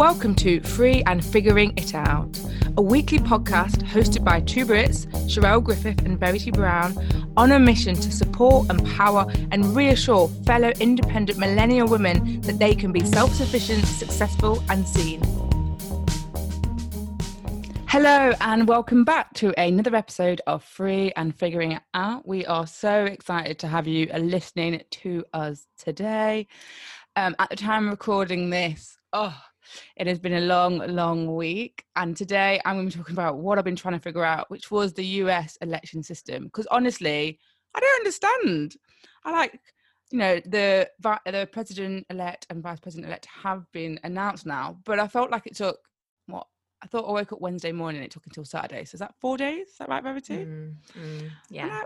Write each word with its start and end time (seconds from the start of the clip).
Welcome 0.00 0.34
to 0.36 0.62
Free 0.62 1.02
and 1.04 1.22
Figuring 1.22 1.74
It 1.76 1.94
Out, 1.94 2.40
a 2.78 2.80
weekly 2.80 3.18
podcast 3.18 3.82
hosted 3.82 4.24
by 4.24 4.40
two 4.40 4.64
Brits, 4.64 5.04
Sherelle 5.28 5.62
Griffith 5.62 6.06
and 6.06 6.18
Verity 6.18 6.50
Brown, 6.50 6.96
on 7.36 7.52
a 7.52 7.58
mission 7.58 7.94
to 7.96 8.10
support, 8.10 8.70
empower, 8.70 9.30
and 9.52 9.76
reassure 9.76 10.28
fellow 10.46 10.72
independent 10.80 11.38
millennial 11.38 11.86
women 11.86 12.40
that 12.40 12.58
they 12.58 12.74
can 12.74 12.92
be 12.92 13.04
self 13.04 13.34
sufficient, 13.34 13.84
successful, 13.84 14.64
and 14.70 14.88
seen. 14.88 15.20
Hello, 17.86 18.32
and 18.40 18.66
welcome 18.66 19.04
back 19.04 19.34
to 19.34 19.52
another 19.60 19.94
episode 19.94 20.40
of 20.46 20.64
Free 20.64 21.12
and 21.14 21.38
Figuring 21.38 21.72
It 21.72 21.82
Out. 21.92 22.26
We 22.26 22.46
are 22.46 22.66
so 22.66 23.04
excited 23.04 23.58
to 23.58 23.68
have 23.68 23.86
you 23.86 24.06
listening 24.14 24.80
to 24.92 25.26
us 25.34 25.66
today. 25.76 26.46
Um, 27.16 27.36
at 27.38 27.50
the 27.50 27.56
time 27.56 27.84
of 27.84 27.90
recording 27.90 28.48
this, 28.48 28.96
oh, 29.12 29.38
it 29.96 30.06
has 30.06 30.18
been 30.18 30.34
a 30.34 30.40
long, 30.40 30.78
long 30.78 31.34
week. 31.34 31.84
And 31.96 32.16
today 32.16 32.60
I'm 32.64 32.76
going 32.76 32.90
to 32.90 32.96
be 32.96 33.00
talking 33.00 33.14
about 33.14 33.38
what 33.38 33.58
I've 33.58 33.64
been 33.64 33.76
trying 33.76 33.94
to 33.94 34.00
figure 34.00 34.24
out, 34.24 34.50
which 34.50 34.70
was 34.70 34.92
the 34.92 35.04
US 35.04 35.56
election 35.62 36.02
system. 36.02 36.44
Because 36.44 36.66
honestly, 36.70 37.38
I 37.74 37.80
don't 37.80 38.00
understand. 38.00 38.76
I 39.24 39.32
like, 39.32 39.60
you 40.10 40.18
know, 40.18 40.40
the 40.44 40.90
the 41.00 41.48
president 41.52 42.06
elect 42.10 42.46
and 42.50 42.62
vice 42.62 42.80
president 42.80 43.06
elect 43.06 43.26
have 43.26 43.64
been 43.72 44.00
announced 44.02 44.46
now, 44.46 44.78
but 44.84 44.98
I 44.98 45.06
felt 45.06 45.30
like 45.30 45.46
it 45.46 45.56
took 45.56 45.78
what 46.26 46.46
I 46.82 46.86
thought 46.86 47.08
I 47.08 47.12
woke 47.12 47.32
up 47.32 47.40
Wednesday 47.40 47.72
morning. 47.72 48.00
And 48.00 48.06
it 48.06 48.10
took 48.10 48.26
until 48.26 48.44
Saturday. 48.44 48.84
So 48.84 48.96
is 48.96 49.00
that 49.00 49.14
four 49.20 49.36
days? 49.36 49.68
Is 49.68 49.76
that 49.78 49.88
right, 49.88 50.02
Verity? 50.02 50.46
Mm, 50.46 50.74
mm, 50.98 51.30
yeah 51.48 51.82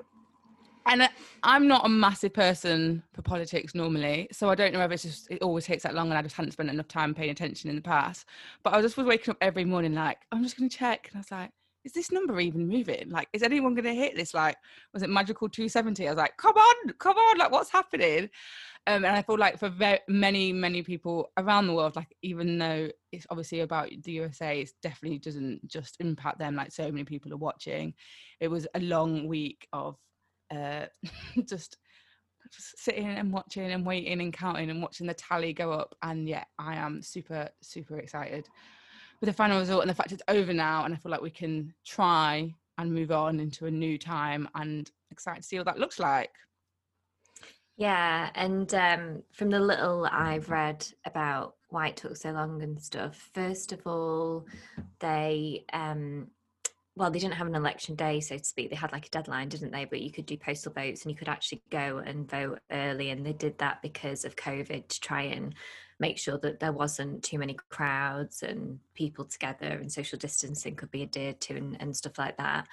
and 0.87 1.09
I'm 1.43 1.67
not 1.67 1.87
a 1.87 1.89
massive 1.89 2.35
person 2.35 3.03
for 3.13 3.23
politics 3.23 3.75
normally, 3.75 4.29
so 4.33 4.51
I 4.51 4.55
don't 4.55 4.73
know 4.73 4.85
if 4.85 4.91
it's 4.91 5.03
just 5.03 5.31
it 5.31 5.43
always 5.43 5.65
takes 5.65 5.83
that 5.85 5.95
long, 5.95 6.09
and 6.11 6.19
I 6.19 6.23
just 6.23 6.37
hadn't 6.37 6.53
spent 6.53 6.71
enough 6.71 6.89
time 6.89 7.15
paying 7.15 7.31
attention 7.31 7.71
in 7.71 7.77
the 7.77 7.83
past. 7.83 8.27
But 8.63 8.75
I 8.75 8.77
was 8.77 8.85
just 8.85 8.97
was 8.97 9.07
waking 9.07 9.33
up 9.33 9.39
every 9.41 9.65
morning 9.65 9.95
like 9.95 10.19
I'm 10.33 10.43
just 10.43 10.57
going 10.57 10.69
to 10.69 10.77
check, 10.77 11.09
and 11.09 11.19
I 11.19 11.21
was 11.21 11.31
like, 11.31 11.51
is 11.85 11.93
this 11.93 12.11
number 12.11 12.41
even 12.41 12.67
moving? 12.67 13.11
Like, 13.11 13.29
is 13.33 13.43
anyone 13.43 13.75
going 13.75 13.85
to 13.85 13.95
hit 13.95 14.17
this? 14.17 14.33
Like, 14.33 14.57
was 14.93 15.03
it 15.03 15.11
magical 15.11 15.49
270? 15.49 16.07
I 16.07 16.11
was 16.11 16.19
like, 16.19 16.37
come 16.39 16.57
on, 16.57 16.93
come 16.99 17.17
on, 17.17 17.39
like 17.39 17.51
what's 17.51 17.71
happening? 17.71 18.31
Um, 18.87 19.05
and 19.05 19.17
I 19.17 19.23
feel 19.23 19.39
like 19.39 19.59
for 19.59 19.69
very, 19.69 20.01
many, 20.09 20.53
many 20.53 20.83
people 20.83 21.31
around 21.37 21.67
the 21.67 21.75
world, 21.75 21.97
like 21.97 22.15
even 22.23 22.59
though 22.59 22.89
it's 23.13 23.27
obviously 23.31 23.61
about 23.61 23.91
the 24.03 24.13
USA, 24.13 24.61
it 24.61 24.73
definitely 24.83 25.19
doesn't 25.19 25.67
just 25.69 25.97
impact 26.01 26.39
them. 26.39 26.57
Like 26.57 26.73
so 26.73 26.91
many 26.91 27.05
people 27.05 27.33
are 27.33 27.39
watching. 27.39 27.95
It 28.41 28.49
was 28.49 28.67
a 28.75 28.81
long 28.81 29.27
week 29.27 29.67
of 29.73 29.97
uh, 30.55 30.87
just 31.49 31.79
sitting 32.53 33.07
and 33.07 33.33
watching 33.33 33.73
and 33.73 33.87
waiting 33.87 34.21
and 34.21 34.33
counting 34.33 34.71
and 34.71 34.83
watching 34.83 35.07
the 35.07 35.15
tally 35.15 35.53
go 35.53 35.73
up. 35.73 35.95
And 36.03 36.29
yeah, 36.29 36.45
I 36.59 36.77
am 36.77 37.03
super, 37.03 37.49
super 37.63 37.99
excited 37.99 38.49
with 39.21 39.29
the 39.29 39.35
final 39.35 39.59
result 39.59 39.83
and 39.83 39.91
the 39.91 39.95
fact 39.95 40.13
it's 40.13 40.23
over 40.29 40.53
now. 40.53 40.85
And 40.85 40.95
I 40.95 40.97
feel 40.97 41.11
like 41.11 41.23
we 41.23 41.31
can 41.31 41.73
try 41.85 42.55
and 42.79 42.93
move 42.93 43.13
on 43.13 43.41
into 43.41 43.67
a 43.67 43.71
new 43.71 43.99
time 43.99 44.49
and 44.55 44.91
excited 45.11 45.43
to 45.43 45.49
see 45.49 45.57
what 45.57 45.67
that 45.67 45.79
looks 45.79 45.99
like. 45.99 46.31
Yeah, 47.77 48.31
and 48.37 48.73
um, 48.75 49.23
from 49.33 49.51
the 49.51 49.59
little 49.59 50.07
I've 50.11 50.49
read 50.49 50.87
about 51.07 51.57
why 51.71 51.89
it 51.89 51.97
took 51.97 52.17
so 52.17 52.31
long 52.31 52.63
and 52.63 52.81
stuff, 52.81 53.31
first 53.35 53.73
of 53.73 53.85
all, 53.85 54.47
they 55.01 55.65
um, 55.73 56.29
well, 56.97 57.11
they 57.11 57.19
didn't 57.19 57.35
have 57.35 57.49
an 57.49 57.57
election 57.57 57.97
day, 57.97 58.21
so 58.21 58.39
to 58.39 58.45
speak. 58.45 58.71
They 58.71 58.77
had 58.77 58.93
like 58.93 59.07
a 59.07 59.11
deadline, 59.11 59.49
didn't 59.49 59.73
they? 59.73 59.85
But 59.85 60.01
you 60.01 60.13
could 60.13 60.27
do 60.27 60.37
postal 60.37 60.73
votes 60.73 61.03
and 61.03 61.11
you 61.11 61.17
could 61.17 61.29
actually 61.29 61.63
go 61.71 61.99
and 61.99 62.31
vote 62.31 62.61
early. 62.71 63.11
And 63.11 63.27
they 63.27 63.33
did 63.33 63.59
that 63.59 63.83
because 63.83 64.25
of 64.25 64.37
COVID 64.37 64.87
to 64.87 65.01
try 65.01 65.23
and 65.23 65.55
make 65.99 66.19
sure 66.19 66.39
that 66.39 66.61
there 66.61 66.73
wasn't 66.73 67.25
too 67.25 67.39
many 67.39 67.57
crowds 67.71 68.43
and 68.43 68.79
people 68.95 69.25
together 69.25 69.67
and 69.67 69.91
social 69.91 70.19
distancing 70.19 70.77
could 70.77 70.91
be 70.91 71.03
adhered 71.03 71.41
to 71.41 71.57
and, 71.57 71.77
and 71.81 71.97
stuff 71.97 72.19
like 72.19 72.37
that. 72.37 72.69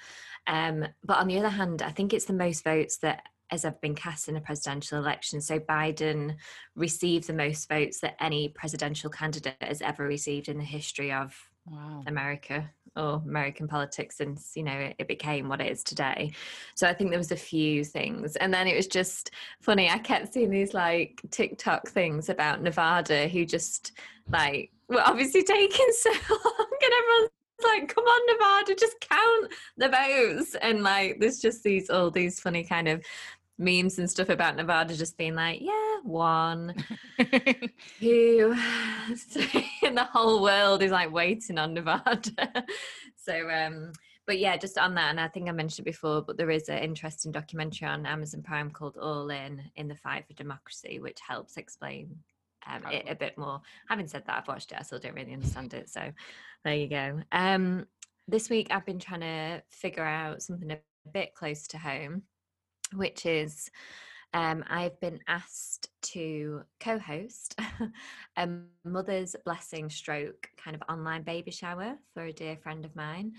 Um, 0.46 0.86
but 1.04 1.18
on 1.18 1.26
the 1.26 1.38
other 1.38 1.48
hand, 1.48 1.82
I 1.82 1.90
think 1.90 2.12
it's 2.12 2.24
the 2.24 2.32
most 2.32 2.62
votes 2.62 2.98
that 2.98 3.24
has 3.48 3.64
ever 3.64 3.76
been 3.82 3.94
cast 3.94 4.28
in 4.28 4.36
a 4.36 4.40
presidential 4.40 4.98
election. 4.98 5.40
So 5.40 5.58
Biden 5.58 6.36
received 6.74 7.26
the 7.26 7.34
most 7.34 7.68
votes 7.68 8.00
that 8.00 8.16
any 8.20 8.48
presidential 8.48 9.10
candidate 9.10 9.56
has 9.60 9.82
ever 9.82 10.04
received 10.04 10.48
in 10.48 10.58
the 10.58 10.64
history 10.64 11.12
of 11.12 11.36
wow. 11.66 12.02
America 12.06 12.70
or 12.96 13.22
American 13.24 13.66
politics 13.66 14.16
since 14.16 14.52
you 14.54 14.62
know 14.62 14.72
it, 14.72 14.96
it, 14.98 15.08
became 15.08 15.48
what 15.48 15.60
it 15.60 15.70
is 15.70 15.82
today. 15.82 16.32
So 16.74 16.88
I 16.88 16.92
think 16.92 17.10
there 17.10 17.18
was 17.18 17.32
a 17.32 17.36
few 17.36 17.84
things, 17.84 18.36
and 18.36 18.52
then 18.52 18.66
it 18.66 18.76
was 18.76 18.86
just 18.86 19.30
funny. 19.60 19.88
I 19.88 19.98
kept 19.98 20.32
seeing 20.32 20.50
these 20.50 20.74
like 20.74 21.20
TikTok 21.30 21.88
things 21.88 22.28
about 22.28 22.62
Nevada, 22.62 23.28
who 23.28 23.44
just 23.44 23.92
like 24.30 24.70
were 24.88 25.02
obviously 25.02 25.42
taking 25.44 25.92
so 25.92 26.10
long, 26.10 26.68
and 26.82 26.92
everyone's 26.98 27.30
like, 27.64 27.94
"Come 27.94 28.04
on, 28.04 28.34
Nevada, 28.34 28.74
just 28.74 29.00
count 29.00 29.52
the 29.76 29.88
votes." 29.88 30.56
And 30.60 30.82
like, 30.82 31.18
there's 31.20 31.40
just 31.40 31.62
these 31.62 31.90
all 31.90 32.10
these 32.10 32.40
funny 32.40 32.64
kind 32.64 32.88
of 32.88 33.02
memes 33.58 33.98
and 33.98 34.10
stuff 34.10 34.28
about 34.28 34.56
Nevada 34.56 34.94
just 34.94 35.16
being 35.16 35.34
like, 35.34 35.60
yeah, 35.60 35.91
one, 36.04 36.74
who, 38.00 38.54
in 39.82 39.94
the 39.94 40.08
whole 40.12 40.42
world 40.42 40.82
is 40.82 40.90
like 40.90 41.12
waiting 41.12 41.58
on 41.58 41.74
Nevada. 41.74 42.64
so, 43.16 43.50
um, 43.50 43.92
but 44.26 44.38
yeah, 44.38 44.56
just 44.56 44.78
on 44.78 44.94
that, 44.94 45.10
and 45.10 45.20
I 45.20 45.28
think 45.28 45.48
I 45.48 45.52
mentioned 45.52 45.86
it 45.86 45.90
before, 45.90 46.22
but 46.22 46.36
there 46.36 46.50
is 46.50 46.68
an 46.68 46.78
interesting 46.78 47.32
documentary 47.32 47.88
on 47.88 48.06
Amazon 48.06 48.42
Prime 48.42 48.70
called 48.70 48.96
All 48.96 49.30
In 49.30 49.62
in 49.76 49.88
the 49.88 49.96
Fight 49.96 50.26
for 50.26 50.34
Democracy, 50.34 51.00
which 51.00 51.18
helps 51.26 51.56
explain 51.56 52.16
um, 52.66 52.82
it 52.90 53.06
a 53.08 53.14
bit 53.14 53.36
more. 53.36 53.60
Having 53.88 54.08
said 54.08 54.24
that, 54.26 54.38
I've 54.38 54.48
watched 54.48 54.72
it, 54.72 54.78
I 54.78 54.82
still 54.82 55.00
don't 55.00 55.14
really 55.14 55.34
understand 55.34 55.74
it. 55.74 55.90
So 55.90 56.12
there 56.64 56.76
you 56.76 56.88
go. 56.88 57.20
Um, 57.32 57.86
this 58.28 58.48
week, 58.48 58.68
I've 58.70 58.86
been 58.86 59.00
trying 59.00 59.20
to 59.20 59.62
figure 59.70 60.04
out 60.04 60.42
something 60.42 60.70
a 60.70 60.78
bit 61.12 61.34
close 61.34 61.66
to 61.68 61.78
home 61.78 62.22
which 62.94 63.26
is 63.26 63.70
um, 64.34 64.64
I've 64.68 64.98
been 65.00 65.20
asked 65.28 65.88
to 66.02 66.62
co 66.80 66.98
host 66.98 67.58
a 68.36 68.48
mother's 68.84 69.36
blessing 69.44 69.90
stroke 69.90 70.48
kind 70.62 70.74
of 70.74 70.82
online 70.88 71.22
baby 71.22 71.50
shower 71.50 71.96
for 72.14 72.24
a 72.24 72.32
dear 72.32 72.56
friend 72.56 72.84
of 72.84 72.94
mine. 72.94 73.32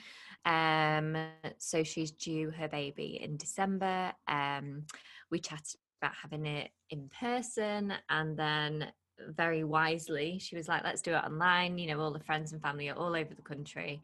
Um, 0.46 1.16
so 1.58 1.84
she's 1.84 2.12
due 2.12 2.52
her 2.52 2.68
baby 2.68 3.20
in 3.22 3.38
December. 3.38 4.14
Um, 4.28 4.84
we 5.32 5.40
chatted 5.40 5.76
about 6.02 6.14
having 6.22 6.46
it 6.46 6.72
in 6.90 7.10
person 7.18 7.94
and 8.10 8.38
then 8.38 8.92
very 9.30 9.64
wisely 9.64 10.38
she 10.40 10.56
was 10.56 10.68
like 10.68 10.84
let's 10.84 11.02
do 11.02 11.12
it 11.12 11.24
online 11.24 11.78
you 11.78 11.88
know 11.88 12.00
all 12.00 12.12
the 12.12 12.20
friends 12.20 12.52
and 12.52 12.62
family 12.62 12.90
are 12.90 12.98
all 12.98 13.16
over 13.16 13.34
the 13.34 13.42
country 13.42 14.02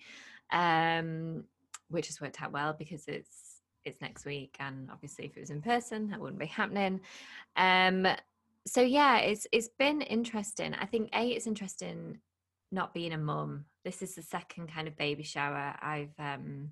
um, 0.52 1.44
which 1.90 2.08
has 2.08 2.22
worked 2.22 2.41
out 2.41 2.52
well 2.52 2.74
because 2.78 3.06
it's 3.08 3.62
it's 3.86 4.02
next 4.02 4.26
week 4.26 4.56
and 4.59 4.90
obviously 4.91 5.26
if 5.26 5.36
it 5.36 5.40
was 5.40 5.50
in 5.50 5.62
person 5.62 6.09
that 6.09 6.20
wouldn't 6.20 6.40
be 6.40 6.46
happening 6.46 7.00
um 7.58 8.06
so 8.69 8.81
yeah 8.81 9.18
it's 9.18 9.47
it's 9.52 9.69
been 9.80 10.02
interesting 10.02 10.74
i 10.75 10.85
think 10.85 11.09
a 11.13 11.30
it's 11.30 11.47
interesting 11.47 12.19
not 12.72 12.94
being 12.94 13.13
a 13.13 13.18
mum 13.18 13.66
this 13.84 14.02
is 14.02 14.16
the 14.16 14.22
second 14.22 14.72
kind 14.72 14.88
of 14.88 14.97
baby 14.97 15.24
shower 15.24 15.75
i've 15.81 16.13
um 16.19 16.69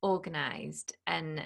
organized 0.00 0.96
and 1.06 1.42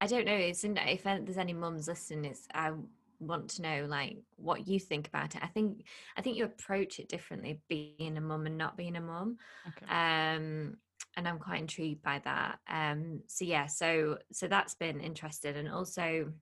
i 0.00 0.06
don't 0.06 0.26
know 0.26 0.34
it's 0.34 0.64
in, 0.64 0.76
if 0.76 1.04
there's 1.04 1.38
any 1.38 1.52
mums 1.52 1.88
listening 1.88 2.24
it's 2.24 2.46
i 2.54 2.72
want 3.20 3.48
to 3.48 3.62
know 3.62 3.86
like 3.88 4.16
what 4.34 4.66
you 4.66 4.80
think 4.80 5.06
about 5.06 5.36
it 5.36 5.42
i 5.44 5.46
think 5.46 5.84
i 6.16 6.20
think 6.20 6.36
you 6.36 6.44
approach 6.44 6.98
it 6.98 7.08
differently 7.08 7.60
being 7.68 8.16
a 8.16 8.20
mum 8.20 8.46
and 8.46 8.58
not 8.58 8.76
being 8.76 8.96
a 8.96 9.00
mum 9.00 9.36
okay. 9.68 9.86
um 9.86 10.76
and 11.16 11.28
I'm 11.28 11.38
quite 11.38 11.60
intrigued 11.60 12.02
by 12.02 12.22
that. 12.24 12.58
Um, 12.68 13.20
so 13.26 13.44
yeah, 13.44 13.66
so 13.66 14.18
so 14.32 14.48
that's 14.48 14.74
been 14.74 15.00
interesting, 15.00 15.56
and 15.56 15.68
also 15.68 16.32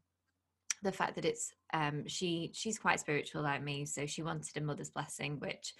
the 0.83 0.93
fact 0.93 1.15
that 1.17 1.25
it's 1.25 1.53
um, 1.73 2.07
she 2.07 2.51
she's 2.55 2.79
quite 2.79 3.01
spiritual 3.01 3.43
like 3.43 3.63
me, 3.63 3.87
so 3.87 4.07
she 4.07 4.23
wanted 4.23 4.57
a 4.57 4.61
mother's 4.61 4.91
blessing, 4.91 5.39
which 5.39 5.75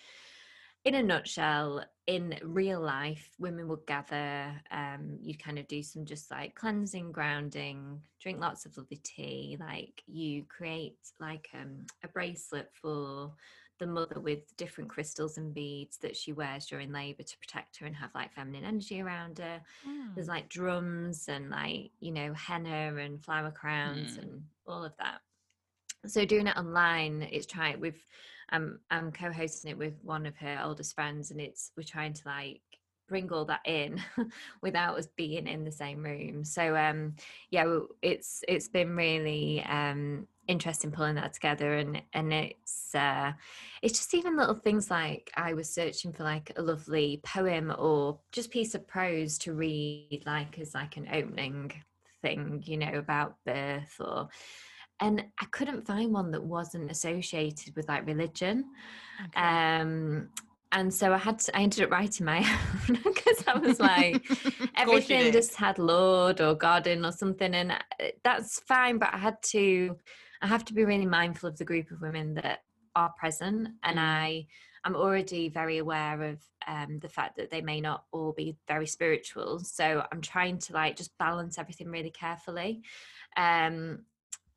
in 0.85 0.95
a 0.95 1.03
nutshell, 1.03 1.85
in 2.07 2.39
real 2.43 2.81
life, 2.81 3.29
women 3.39 3.69
would 3.69 3.87
gather, 3.87 4.51
um, 4.71 5.19
you'd 5.21 5.43
kind 5.43 5.59
of 5.59 5.69
do 5.69 5.83
some 5.83 6.07
just 6.07 6.31
like 6.31 6.55
cleansing, 6.55 7.13
grounding, 7.13 8.01
drink 8.21 8.41
lots 8.41 8.65
of 8.65 8.77
lovely 8.79 9.01
tea. 9.05 9.59
Like 9.61 10.03
you 10.07 10.45
create 10.45 10.97
like 11.19 11.49
um, 11.55 11.85
a 12.03 12.09
bracelet 12.09 12.71
for 12.81 13.33
the 13.81 13.87
mother 13.87 14.21
with 14.21 14.57
different 14.57 14.91
crystals 14.91 15.39
and 15.39 15.53
beads 15.53 15.97
that 15.99 16.15
she 16.15 16.33
wears 16.33 16.67
during 16.67 16.93
labor 16.93 17.25
to 17.25 17.39
protect 17.39 17.79
her 17.79 17.87
and 17.87 17.97
have 17.97 18.11
like 18.15 18.33
feminine 18.33 18.65
energy 18.65 19.01
around 19.01 19.39
her. 19.39 19.61
Mm. 19.89 20.15
There's 20.15 20.29
like 20.29 20.49
drums 20.49 21.27
and 21.29 21.51
like, 21.51 21.91
you 21.99 22.13
know, 22.13 22.33
henna 22.35 22.95
and 22.97 23.21
flower 23.25 23.51
crowns 23.51 24.17
mm. 24.17 24.23
and 24.23 24.43
all 24.67 24.85
of 24.85 24.93
that. 24.99 25.21
So 26.07 26.25
doing 26.25 26.47
it 26.47 26.57
online, 26.57 27.27
it's 27.33 27.47
trying 27.47 27.81
with 27.81 27.97
um 28.53 28.79
I'm 28.91 29.11
co-hosting 29.11 29.71
it 29.71 29.79
with 29.79 29.95
one 30.03 30.27
of 30.27 30.37
her 30.37 30.61
oldest 30.63 30.95
friends 30.95 31.31
and 31.31 31.41
it's 31.41 31.73
we're 31.77 31.83
trying 31.83 32.13
to 32.13 32.23
like 32.27 32.61
bring 33.09 33.33
all 33.33 33.45
that 33.47 33.61
in 33.65 34.01
without 34.63 34.97
us 34.97 35.09
being 35.17 35.47
in 35.47 35.65
the 35.65 35.73
same 35.73 36.03
room. 36.03 36.45
So 36.45 36.77
um 36.77 37.15
yeah, 37.51 37.79
it's 38.03 38.45
it's 38.47 38.69
been 38.69 38.95
really 38.95 39.65
um 39.65 40.27
interest 40.51 40.85
in 40.85 40.91
pulling 40.91 41.15
that 41.15 41.33
together 41.33 41.75
and 41.75 42.03
and 42.13 42.33
it's 42.33 42.93
uh 42.95 43.33
it's 43.83 43.99
just 43.99 44.15
even 44.15 44.37
little 44.37 44.55
things 44.55 44.91
like 44.91 45.31
i 45.37 45.53
was 45.55 45.71
searching 45.71 46.13
for 46.13 46.25
like 46.25 46.53
a 46.57 46.63
lovely 46.63 47.21
poem 47.25 47.73
or 47.79 48.19
just 48.33 48.51
piece 48.51 48.75
of 48.75 48.87
prose 48.89 49.39
to 49.39 49.55
read 49.55 50.23
like 50.27 50.59
as 50.59 50.75
like 50.75 50.97
an 50.97 51.09
opening 51.13 51.71
thing 52.21 52.61
you 52.67 52.77
know 52.77 52.95
about 52.95 53.37
birth 53.47 53.95
or 54.01 54.29
and 55.01 55.25
i 55.41 55.45
couldn't 55.53 55.87
find 55.87 56.13
one 56.13 56.33
that 56.33 56.43
wasn't 56.43 56.91
associated 56.91 57.75
with 57.77 57.89
like 57.89 58.05
religion 58.05 58.65
okay. 59.29 59.41
um 59.41 60.29
and 60.73 60.93
so 60.93 61.13
I 61.13 61.19
had 61.19 61.41
to, 61.41 61.57
I 61.57 61.63
ended 61.63 61.83
up 61.83 61.91
writing 61.91 62.27
my 62.27 62.39
own 62.89 62.99
because 63.03 63.45
I 63.47 63.59
was 63.59 63.81
like 63.81 64.25
everything 64.77 65.33
just 65.33 65.57
had 65.57 65.79
Lord 65.79 66.41
or 66.41 66.55
God 66.55 66.87
in 66.87 67.05
or 67.05 67.13
something, 67.13 67.55
and 67.55 67.73
uh, 67.73 67.77
that's 68.23 68.61
fine. 68.61 68.99
But 68.99 69.13
I 69.13 69.19
had 69.19 69.43
to, 69.47 69.97
I 70.43 70.47
have 70.47 70.65
to 70.67 70.75
be 70.75 70.85
really 70.85 71.07
mindful 71.07 71.49
of 71.49 71.59
the 71.59 71.65
group 71.65 71.91
of 71.91 72.01
women 72.01 72.35
that 72.35 72.61
are 72.97 73.13
present, 73.19 73.69
and 73.83 73.99
mm. 73.99 74.03
I 74.03 74.47
I'm 74.85 74.97
already 74.97 75.49
very 75.49 75.79
aware 75.79 76.23
of 76.23 76.41
um, 76.67 77.01
the 77.01 77.09
fact 77.09 77.37
that 77.37 77.51
they 77.51 77.61
may 77.61 77.81
not 77.81 78.05
all 78.13 78.33
be 78.33 78.57
very 78.67 78.87
spiritual. 78.87 79.59
So 79.59 80.07
I'm 80.11 80.23
trying 80.23 80.59
to 80.59 80.73
like 80.73 80.97
just 80.97 81.17
balance 81.19 81.59
everything 81.59 81.89
really 81.89 82.11
carefully. 82.11 82.83
Um, 83.37 84.07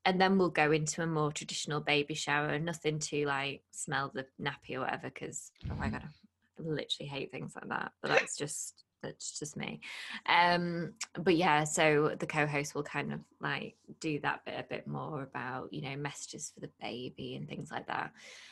and 0.05 0.19
then 0.19 0.37
we'll 0.37 0.49
go 0.49 0.71
into 0.71 1.01
a 1.01 1.07
more 1.07 1.31
traditional 1.31 1.79
baby 1.79 2.13
shower 2.13 2.59
nothing 2.59 2.99
to 2.99 3.25
like 3.25 3.61
smell 3.71 4.11
the 4.13 4.25
nappy 4.41 4.75
or 4.75 4.81
whatever 4.81 5.09
because 5.09 5.51
oh 5.71 5.75
my 5.75 5.89
god 5.89 6.03
i 6.03 6.61
literally 6.61 7.07
hate 7.07 7.31
things 7.31 7.55
like 7.55 7.69
that 7.69 7.91
but 8.01 8.11
that's 8.11 8.37
just 8.37 8.82
that's 9.03 9.37
just 9.37 9.55
me. 9.55 9.81
Um 10.25 10.93
but 11.19 11.35
yeah 11.35 11.63
so 11.63 12.15
the 12.17 12.25
co-host 12.25 12.73
will 12.73 12.83
kind 12.83 13.13
of 13.13 13.19
like 13.39 13.75
do 13.99 14.19
that 14.21 14.43
bit 14.45 14.55
a 14.57 14.63
bit 14.63 14.87
more 14.87 15.21
about 15.21 15.71
you 15.71 15.81
know 15.81 15.95
messages 15.95 16.51
for 16.53 16.61
the 16.61 16.71
baby 16.81 17.35
and 17.35 17.47
things 17.47 17.69
like 17.69 17.87
that. 17.87 18.11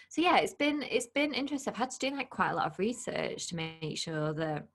So 0.09 0.21
yeah 0.21 0.37
it's 0.37 0.53
been 0.53 0.83
it's 0.83 1.07
been 1.07 1.33
interesting. 1.33 1.71
I've 1.71 1.79
had 1.79 1.91
to 1.91 1.99
do 1.99 2.15
like 2.15 2.29
quite 2.29 2.51
a 2.51 2.55
lot 2.55 2.67
of 2.67 2.77
research 2.77 3.47
to 3.47 3.55
make 3.55 3.97
sure 3.97 4.33
that 4.33 4.67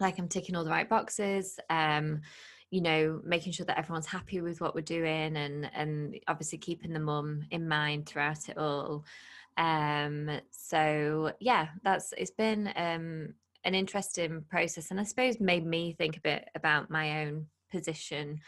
like 0.00 0.18
i'm 0.20 0.28
ticking 0.28 0.54
all 0.54 0.62
the 0.62 0.70
right 0.70 0.88
boxes 0.88 1.58
um 1.70 2.20
you 2.70 2.80
know 2.80 3.20
making 3.24 3.52
sure 3.52 3.66
that 3.66 3.78
everyone's 3.78 4.06
happy 4.06 4.40
with 4.40 4.60
what 4.60 4.74
we're 4.74 4.80
doing 4.80 5.36
and 5.36 5.70
and 5.74 6.18
obviously 6.28 6.58
keeping 6.58 6.92
the 6.92 7.00
mum 7.00 7.42
in 7.50 7.66
mind 7.66 8.06
throughout 8.06 8.48
it 8.48 8.58
all. 8.58 9.04
Um 9.56 10.30
so 10.50 11.32
yeah 11.40 11.68
that's 11.82 12.12
it's 12.16 12.30
been 12.30 12.70
um 12.76 13.34
an 13.68 13.74
interesting 13.74 14.42
process 14.50 14.90
and 14.90 14.98
i 14.98 15.04
suppose 15.04 15.38
made 15.38 15.64
me 15.64 15.92
think 15.92 16.16
a 16.16 16.20
bit 16.20 16.48
about 16.54 16.90
my 16.90 17.26
own 17.26 17.46
position 17.70 18.40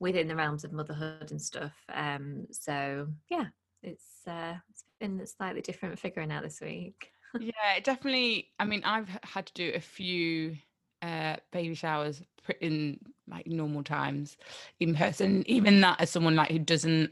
within 0.00 0.28
the 0.28 0.36
realms 0.36 0.64
of 0.64 0.72
motherhood 0.72 1.30
and 1.30 1.40
stuff. 1.40 1.74
Um 1.92 2.46
so 2.50 3.08
yeah 3.30 3.46
it's 3.82 4.26
uh 4.26 4.54
it's 4.70 4.84
been 5.00 5.20
a 5.20 5.26
slightly 5.26 5.62
different 5.62 5.98
figuring 5.98 6.32
out 6.32 6.42
this 6.42 6.60
week. 6.60 7.10
Yeah 7.40 7.80
definitely 7.82 8.48
i 8.58 8.64
mean 8.64 8.82
i've 8.84 9.10
had 9.22 9.46
to 9.46 9.52
do 9.52 9.72
a 9.74 9.80
few 9.80 10.56
uh, 11.02 11.36
baby 11.52 11.74
showers 11.74 12.22
in 12.62 12.98
like 13.28 13.46
normal 13.46 13.82
times 13.82 14.38
in 14.80 14.94
person 14.94 15.42
even 15.46 15.82
that 15.82 16.00
as 16.00 16.08
someone 16.08 16.34
like 16.34 16.50
who 16.50 16.58
doesn't 16.58 17.10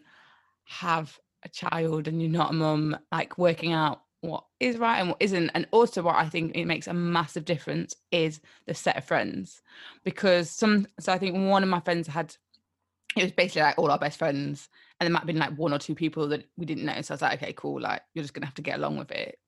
have 0.65 1.19
a 1.43 1.49
child 1.51 2.09
and 2.09 2.23
you're 2.23 2.31
not 2.31 2.51
a 2.51 2.55
mum 2.55 2.97
like 3.13 3.37
working 3.37 3.73
out 3.75 4.04
what 4.25 4.45
is 4.61 4.79
right 4.79 4.99
and 4.99 5.09
what 5.11 5.19
isn't 5.21 5.51
and 5.55 5.67
also 5.71 6.03
what 6.03 6.17
i 6.17 6.29
think 6.29 6.53
it 6.55 6.65
makes 6.65 6.87
a 6.87 6.95
massive 6.95 7.45
difference 7.45 7.95
is 8.11 8.41
the 8.67 8.75
set 8.75 8.97
of 8.97 9.05
friends 9.05 9.63
because 10.05 10.51
some 10.51 10.87
so 10.99 11.13
i 11.13 11.19
think 11.19 11.37
one 11.37 11.63
of 11.63 11.69
my 11.69 11.81
friends 11.81 12.09
had 12.09 12.35
it 13.17 13.23
was 13.23 13.33
basically 13.33 13.63
like 13.63 13.79
all 13.79 13.91
our 13.91 13.99
best 13.99 14.19
friends 14.19 14.69
and 14.99 15.07
there 15.07 15.13
might 15.13 15.21
have 15.21 15.27
been 15.27 15.39
like 15.39 15.57
one 15.57 15.73
or 15.73 15.79
two 15.79 15.95
people 15.95 16.29
that 16.29 16.45
we 16.57 16.65
didn't 16.65 16.85
know 16.85 17.01
so 17.01 17.13
i 17.13 17.15
was 17.15 17.23
like 17.23 17.43
okay 17.43 17.53
cool 17.53 17.81
like 17.81 18.03
you're 18.15 18.23
just 18.23 18.35
gonna 18.35 18.47
have 18.47 18.55
to 18.55 18.63
get 18.63 18.79
along 18.79 18.97
with 18.97 19.11
it 19.11 19.39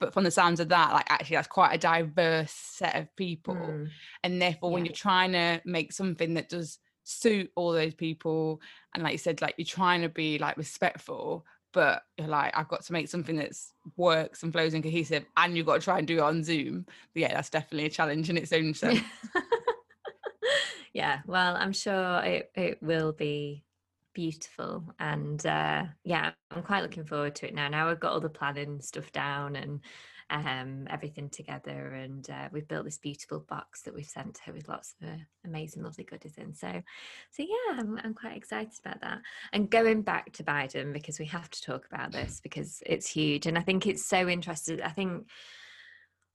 but 0.00 0.12
from 0.12 0.24
the 0.24 0.30
sounds 0.30 0.60
of 0.60 0.68
that 0.68 0.92
like 0.92 1.06
actually 1.10 1.36
that's 1.36 1.48
quite 1.48 1.74
a 1.74 1.78
diverse 1.78 2.50
set 2.50 2.96
of 2.96 3.14
people 3.16 3.54
mm. 3.54 3.88
and 4.24 4.40
therefore 4.40 4.70
yeah. 4.70 4.74
when 4.74 4.84
you're 4.84 4.94
trying 4.94 5.32
to 5.32 5.60
make 5.64 5.92
something 5.92 6.34
that 6.34 6.48
does 6.48 6.78
suit 7.04 7.50
all 7.56 7.72
those 7.72 7.94
people 7.94 8.60
and 8.94 9.02
like 9.02 9.12
you 9.12 9.18
said 9.18 9.40
like 9.42 9.54
you're 9.56 9.64
trying 9.64 10.02
to 10.02 10.08
be 10.08 10.38
like 10.38 10.56
respectful 10.56 11.44
but 11.72 12.02
you're 12.18 12.28
like 12.28 12.56
i've 12.56 12.68
got 12.68 12.84
to 12.84 12.92
make 12.92 13.08
something 13.08 13.36
that's 13.36 13.72
works 13.96 14.42
and 14.42 14.52
flows 14.52 14.74
and 14.74 14.84
cohesive 14.84 15.24
and 15.36 15.56
you've 15.56 15.66
got 15.66 15.74
to 15.74 15.84
try 15.84 15.98
and 15.98 16.06
do 16.06 16.18
it 16.18 16.22
on 16.22 16.44
zoom. 16.44 16.84
But 17.14 17.20
yeah 17.20 17.34
that's 17.34 17.50
definitely 17.50 17.86
a 17.86 17.90
challenge 17.90 18.30
in 18.30 18.36
its 18.36 18.52
own 18.52 18.74
sense. 18.74 19.00
Yeah 20.92 21.20
well 21.26 21.56
i'm 21.56 21.72
sure 21.72 22.20
it, 22.20 22.50
it 22.54 22.82
will 22.82 23.12
be 23.12 23.64
beautiful 24.14 24.84
and 24.98 25.44
uh 25.46 25.84
yeah 26.04 26.32
i'm 26.50 26.62
quite 26.62 26.82
looking 26.82 27.04
forward 27.04 27.34
to 27.36 27.48
it 27.48 27.54
now. 27.54 27.68
Now 27.68 27.88
i've 27.88 28.00
got 28.00 28.12
all 28.12 28.20
the 28.20 28.28
planning 28.28 28.80
stuff 28.80 29.10
down 29.10 29.56
and 29.56 29.80
um 30.32 30.86
everything 30.90 31.28
together 31.28 31.94
and 31.94 32.28
uh, 32.30 32.48
we've 32.52 32.66
built 32.66 32.84
this 32.84 32.98
beautiful 32.98 33.40
box 33.40 33.82
that 33.82 33.94
we've 33.94 34.06
sent 34.06 34.38
her 34.44 34.52
with 34.52 34.68
lots 34.68 34.94
of 35.00 35.08
uh, 35.08 35.16
amazing 35.44 35.82
lovely 35.82 36.04
goodies 36.04 36.38
in. 36.38 36.54
So 36.54 36.82
so 37.30 37.42
yeah 37.42 37.78
I'm, 37.78 38.00
I'm 38.02 38.14
quite 38.14 38.36
excited 38.36 38.72
about 38.84 39.00
that. 39.02 39.20
And 39.52 39.70
going 39.70 40.02
back 40.02 40.32
to 40.32 40.42
biden 40.44 40.92
because 40.92 41.18
we 41.18 41.26
have 41.26 41.50
to 41.50 41.62
talk 41.62 41.86
about 41.92 42.12
this 42.12 42.40
because 42.42 42.82
it's 42.86 43.08
huge 43.08 43.46
and 43.46 43.56
i 43.58 43.60
think 43.60 43.86
it's 43.86 44.04
so 44.04 44.28
interesting. 44.28 44.82
I 44.82 44.90
think 44.90 45.26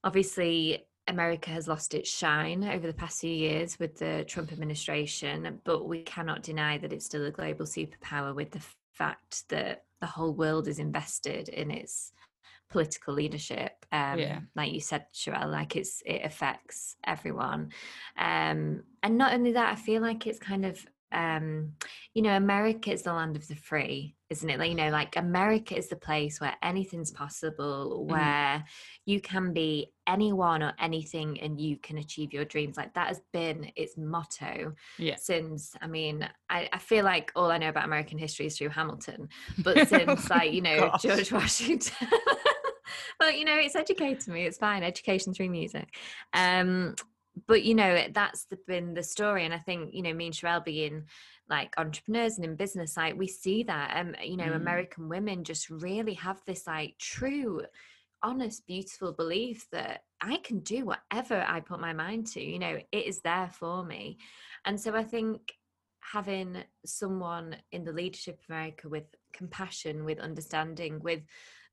obviously 0.04 0.86
America 1.08 1.50
has 1.52 1.68
lost 1.68 1.94
its 1.94 2.10
shine 2.10 2.64
over 2.64 2.86
the 2.86 2.94
past 2.94 3.22
few 3.22 3.32
years 3.32 3.80
with 3.80 3.98
the 3.98 4.26
Trump 4.28 4.52
administration, 4.52 5.60
but 5.64 5.88
we 5.88 6.04
cannot 6.04 6.44
deny 6.44 6.78
that 6.78 6.92
it's 6.92 7.06
still 7.06 7.26
a 7.26 7.32
global 7.32 7.66
superpower 7.66 8.36
with 8.36 8.52
the 8.52 8.64
fact 8.94 9.48
that 9.50 9.84
the 10.02 10.08
whole 10.08 10.34
world 10.34 10.68
is 10.68 10.80
invested 10.80 11.50
in 11.50 11.72
its 11.72 12.12
political 12.70 13.14
leadership. 13.14 13.77
Um, 13.92 14.20
yeah. 14.20 14.40
Like 14.56 14.74
you 14.74 14.82
said, 14.82 15.06
Sherelle, 15.14 15.52
like 15.52 15.76
it's 15.76 16.02
it 16.06 16.22
affects 16.24 16.96
everyone. 17.06 17.72
Um, 18.18 18.84
and 19.04 19.18
not 19.18 19.34
only 19.34 19.54
that, 19.54 19.72
I 19.72 19.76
feel 19.76 20.02
like 20.02 20.28
it's 20.28 20.40
kind 20.40 20.66
of 20.66 20.86
um 21.14 21.72
you 22.14 22.22
know 22.22 22.36
america 22.36 22.92
is 22.92 23.04
the 23.04 23.14
land 23.14 23.38
of 23.38 23.48
the 23.48 23.56
free 23.56 24.14
isn't 24.30 24.50
it 24.50 24.60
like 24.60 24.70
you 24.70 24.76
know 24.76 24.90
like 24.90 25.16
america 25.16 25.74
is 25.74 25.88
the 25.88 25.96
place 25.96 26.42
where 26.42 26.54
anything's 26.62 27.12
possible 27.12 28.06
mm. 28.06 28.12
where 28.12 28.62
you 29.06 29.22
can 29.22 29.54
be 29.54 29.90
anyone 30.06 30.62
or 30.62 30.74
anything 30.80 31.40
and 31.40 31.62
you 31.62 31.78
can 31.78 31.98
achieve 32.00 32.34
your 32.34 32.44
dreams 32.44 32.76
like 32.76 32.94
that 32.94 33.08
has 33.08 33.22
been 33.32 33.72
its 33.78 33.98
motto 33.98 34.74
yeah. 34.98 35.16
since 35.16 35.74
i 35.82 35.88
mean 35.88 36.28
I, 36.50 36.68
I 36.74 36.78
feel 36.78 37.06
like 37.06 37.32
all 37.38 37.52
i 37.52 37.58
know 37.58 37.70
about 37.70 37.86
american 37.86 38.18
history 38.18 38.48
is 38.48 38.58
through 38.58 38.70
hamilton 38.70 39.30
but 39.60 39.88
since 39.88 40.30
like 40.30 40.52
you 40.52 40.62
know 40.62 40.90
Gosh. 40.92 41.04
george 41.04 41.32
washington 41.32 42.10
well 43.20 43.32
you 43.32 43.46
know 43.46 43.56
it's 43.56 43.76
educated 43.76 44.28
me 44.28 44.46
it's 44.46 44.58
fine 44.58 44.84
education 44.84 45.34
through 45.34 45.50
music 45.50 45.96
um 46.34 46.96
but 47.46 47.64
you 47.64 47.76
know 47.76 48.06
that's 48.14 48.46
the, 48.46 48.58
been 48.68 48.94
the 48.94 49.04
story 49.04 49.46
and 49.46 49.54
i 49.54 49.60
think 49.60 49.94
you 49.94 50.02
know 50.02 50.14
me 50.14 50.28
and 50.28 50.36
Sherelle 50.36 50.64
being 50.64 51.04
like 51.50 51.74
entrepreneurs 51.78 52.38
and 52.38 52.46
in 52.46 52.56
business 52.56 52.98
like 52.98 53.18
we 53.18 53.28
see 53.28 53.64
that 53.64 53.96
um 53.96 54.16
you 54.24 54.38
know 54.38 54.46
mm. 54.46 54.56
american 54.56 55.08
women 55.10 55.44
just 55.44 55.70
really 55.70 56.14
have 56.16 56.42
this 56.46 56.66
like 56.66 56.96
true 56.98 57.62
honest 58.24 58.66
beautiful 58.66 59.14
belief 59.14 59.68
that 59.72 60.02
i 60.22 60.38
can 60.38 60.60
do 60.60 60.86
whatever 60.86 61.46
i 61.48 61.60
put 61.60 61.80
my 61.80 61.94
mind 61.94 62.26
to 62.26 62.42
you 62.42 62.58
know 62.58 62.80
it 62.92 63.06
is 63.06 63.22
there 63.22 63.50
for 63.54 63.84
me 63.84 64.18
and 64.66 64.80
so 64.80 64.96
i 64.96 65.04
think 65.04 65.54
having 66.12 66.64
someone 66.86 67.56
in 67.72 67.84
the 67.84 67.92
leadership 67.92 68.40
of 68.40 68.46
america 68.50 68.88
with 68.88 69.04
compassion 69.34 70.06
with 70.06 70.20
understanding 70.20 71.00
with 71.02 71.22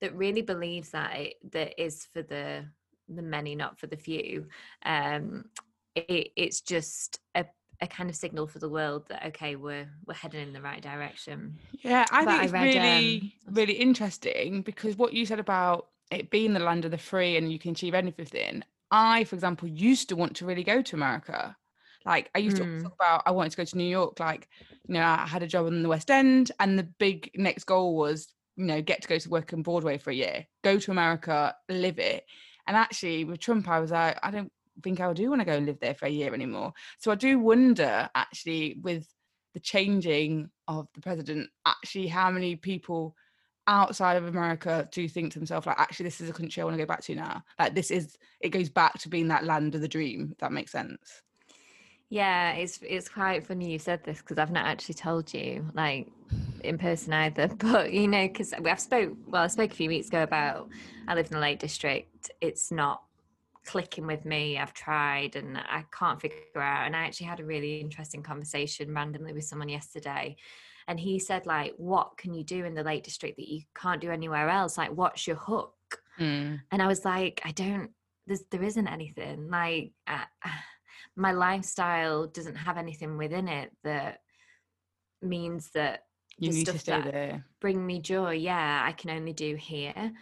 that 0.00 0.14
really 0.14 0.42
believes 0.42 0.90
that 0.90 1.16
it 1.16 1.34
that 1.52 1.80
is 1.82 2.06
for 2.12 2.22
the 2.22 2.64
the 3.08 3.22
many, 3.22 3.54
not 3.54 3.78
for 3.78 3.86
the 3.86 3.96
few. 3.96 4.46
Um, 4.84 5.46
it, 5.94 6.32
it's 6.36 6.60
just 6.60 7.20
a, 7.34 7.44
a 7.80 7.86
kind 7.86 8.10
of 8.10 8.16
signal 8.16 8.46
for 8.46 8.58
the 8.58 8.68
world 8.68 9.06
that 9.08 9.26
okay, 9.26 9.56
we're 9.56 9.88
we're 10.06 10.14
heading 10.14 10.42
in 10.42 10.52
the 10.52 10.62
right 10.62 10.82
direction. 10.82 11.58
Yeah, 11.82 12.04
I 12.10 12.24
but 12.24 12.32
think 12.32 12.44
it's 12.44 12.52
I 12.52 12.56
read, 12.56 12.74
really 12.74 13.34
um, 13.46 13.54
really 13.54 13.74
interesting 13.74 14.62
because 14.62 14.96
what 14.96 15.12
you 15.12 15.26
said 15.26 15.40
about 15.40 15.88
it 16.10 16.30
being 16.30 16.52
the 16.52 16.60
land 16.60 16.84
of 16.84 16.90
the 16.90 16.98
free 16.98 17.36
and 17.36 17.50
you 17.50 17.58
can 17.58 17.72
achieve 17.72 17.94
anything. 17.94 18.62
I, 18.90 19.24
for 19.24 19.34
example, 19.34 19.68
used 19.68 20.08
to 20.10 20.16
want 20.16 20.36
to 20.36 20.46
really 20.46 20.62
go 20.62 20.82
to 20.82 20.96
America. 20.96 21.56
Like 22.04 22.30
I 22.34 22.38
used 22.38 22.56
mm. 22.56 22.60
to 22.60 22.64
hmm. 22.64 22.82
talk 22.82 22.94
about 22.94 23.22
I 23.26 23.30
wanted 23.30 23.50
to 23.50 23.56
go 23.56 23.64
to 23.64 23.78
New 23.78 23.84
York. 23.84 24.20
Like, 24.20 24.48
you 24.86 24.94
know, 24.94 25.02
I 25.02 25.26
had 25.26 25.42
a 25.42 25.46
job 25.46 25.66
in 25.66 25.82
the 25.82 25.88
West 25.88 26.10
End 26.10 26.52
and 26.60 26.78
the 26.78 26.84
big 26.98 27.30
next 27.34 27.64
goal 27.64 27.96
was, 27.96 28.32
you 28.56 28.66
know, 28.66 28.82
get 28.82 29.02
to 29.02 29.08
go 29.08 29.18
to 29.18 29.30
work 29.30 29.52
in 29.52 29.62
Broadway 29.62 29.98
for 29.98 30.10
a 30.10 30.14
year, 30.14 30.46
go 30.62 30.78
to 30.78 30.90
America, 30.90 31.54
live 31.68 31.98
it. 31.98 32.24
And 32.66 32.76
actually, 32.76 33.24
with 33.24 33.40
Trump, 33.40 33.68
I 33.68 33.80
was 33.80 33.90
like, 33.90 34.18
I 34.22 34.30
don't 34.30 34.52
think 34.82 35.00
I 35.00 35.12
do 35.12 35.28
want 35.28 35.40
to 35.40 35.46
go 35.46 35.52
and 35.52 35.66
live 35.66 35.80
there 35.80 35.94
for 35.94 36.06
a 36.06 36.10
year 36.10 36.34
anymore. 36.34 36.72
So 36.98 37.10
I 37.10 37.14
do 37.14 37.38
wonder, 37.38 38.08
actually, 38.14 38.78
with 38.82 39.06
the 39.52 39.60
changing 39.60 40.50
of 40.66 40.88
the 40.94 41.00
president, 41.00 41.50
actually, 41.66 42.08
how 42.08 42.30
many 42.30 42.56
people 42.56 43.14
outside 43.66 44.16
of 44.16 44.26
America 44.26 44.88
do 44.92 45.08
think 45.08 45.32
to 45.32 45.38
themselves, 45.38 45.66
like, 45.66 45.78
actually, 45.78 46.04
this 46.04 46.20
is 46.20 46.30
a 46.30 46.32
country 46.32 46.60
I 46.60 46.64
want 46.64 46.74
to 46.76 46.82
go 46.82 46.86
back 46.86 47.02
to 47.02 47.14
now. 47.14 47.42
Like, 47.58 47.74
this 47.74 47.90
is, 47.90 48.16
it 48.40 48.50
goes 48.50 48.68
back 48.68 48.98
to 49.00 49.08
being 49.08 49.28
that 49.28 49.44
land 49.44 49.74
of 49.74 49.80
the 49.80 49.88
dream, 49.88 50.30
if 50.32 50.38
that 50.38 50.52
makes 50.52 50.72
sense. 50.72 51.22
Yeah, 52.14 52.52
it's 52.52 52.78
it's 52.80 53.08
quite 53.08 53.44
funny 53.44 53.72
you 53.72 53.80
said 53.80 54.04
this 54.04 54.18
because 54.18 54.38
I've 54.38 54.52
not 54.52 54.66
actually 54.66 54.94
told 54.94 55.34
you 55.34 55.68
like 55.74 56.12
in 56.62 56.78
person 56.78 57.12
either. 57.12 57.48
But 57.58 57.92
you 57.92 58.06
know, 58.06 58.28
because 58.28 58.52
I've 58.52 58.78
spoke 58.78 59.16
well, 59.26 59.42
I 59.42 59.46
spoke 59.48 59.72
a 59.72 59.74
few 59.74 59.88
weeks 59.88 60.06
ago 60.06 60.22
about 60.22 60.68
I 61.08 61.16
live 61.16 61.26
in 61.26 61.32
the 61.32 61.40
Lake 61.40 61.58
District. 61.58 62.30
It's 62.40 62.70
not 62.70 63.02
clicking 63.66 64.06
with 64.06 64.24
me. 64.24 64.58
I've 64.58 64.72
tried 64.74 65.34
and 65.34 65.58
I 65.58 65.86
can't 65.90 66.20
figure 66.20 66.62
out. 66.62 66.86
And 66.86 66.94
I 66.94 67.00
actually 67.00 67.26
had 67.26 67.40
a 67.40 67.44
really 67.44 67.80
interesting 67.80 68.22
conversation 68.22 68.94
randomly 68.94 69.32
with 69.32 69.46
someone 69.46 69.68
yesterday. 69.68 70.36
And 70.86 71.00
he 71.00 71.18
said, 71.18 71.46
like, 71.46 71.74
what 71.78 72.16
can 72.16 72.32
you 72.32 72.44
do 72.44 72.64
in 72.64 72.74
the 72.74 72.84
Lake 72.84 73.02
District 73.02 73.36
that 73.38 73.48
you 73.48 73.62
can't 73.74 74.00
do 74.00 74.12
anywhere 74.12 74.48
else? 74.48 74.78
Like, 74.78 74.92
what's 74.92 75.26
your 75.26 75.36
hook? 75.36 75.74
Mm. 76.20 76.60
And 76.70 76.80
I 76.80 76.86
was 76.86 77.04
like, 77.04 77.42
I 77.44 77.50
don't. 77.50 77.90
There's 78.28 78.44
there 78.52 78.62
isn't 78.62 78.86
anything 78.86 79.50
like. 79.50 79.90
My 81.16 81.32
lifestyle 81.32 82.26
doesn't 82.26 82.56
have 82.56 82.78
anything 82.78 83.16
within 83.16 83.48
it 83.48 83.70
that 83.84 84.18
means 85.22 85.70
that 85.74 86.00
you 86.38 86.50
the 86.50 86.56
need 86.56 86.64
stuff 86.64 86.74
to 86.74 86.80
stay 86.80 86.92
that 86.92 87.12
there. 87.12 87.44
bring 87.60 87.84
me 87.86 88.00
joy 88.00 88.32
yeah 88.32 88.82
i 88.84 88.92
can 88.92 89.10
only 89.10 89.32
do 89.32 89.54
here. 89.56 90.12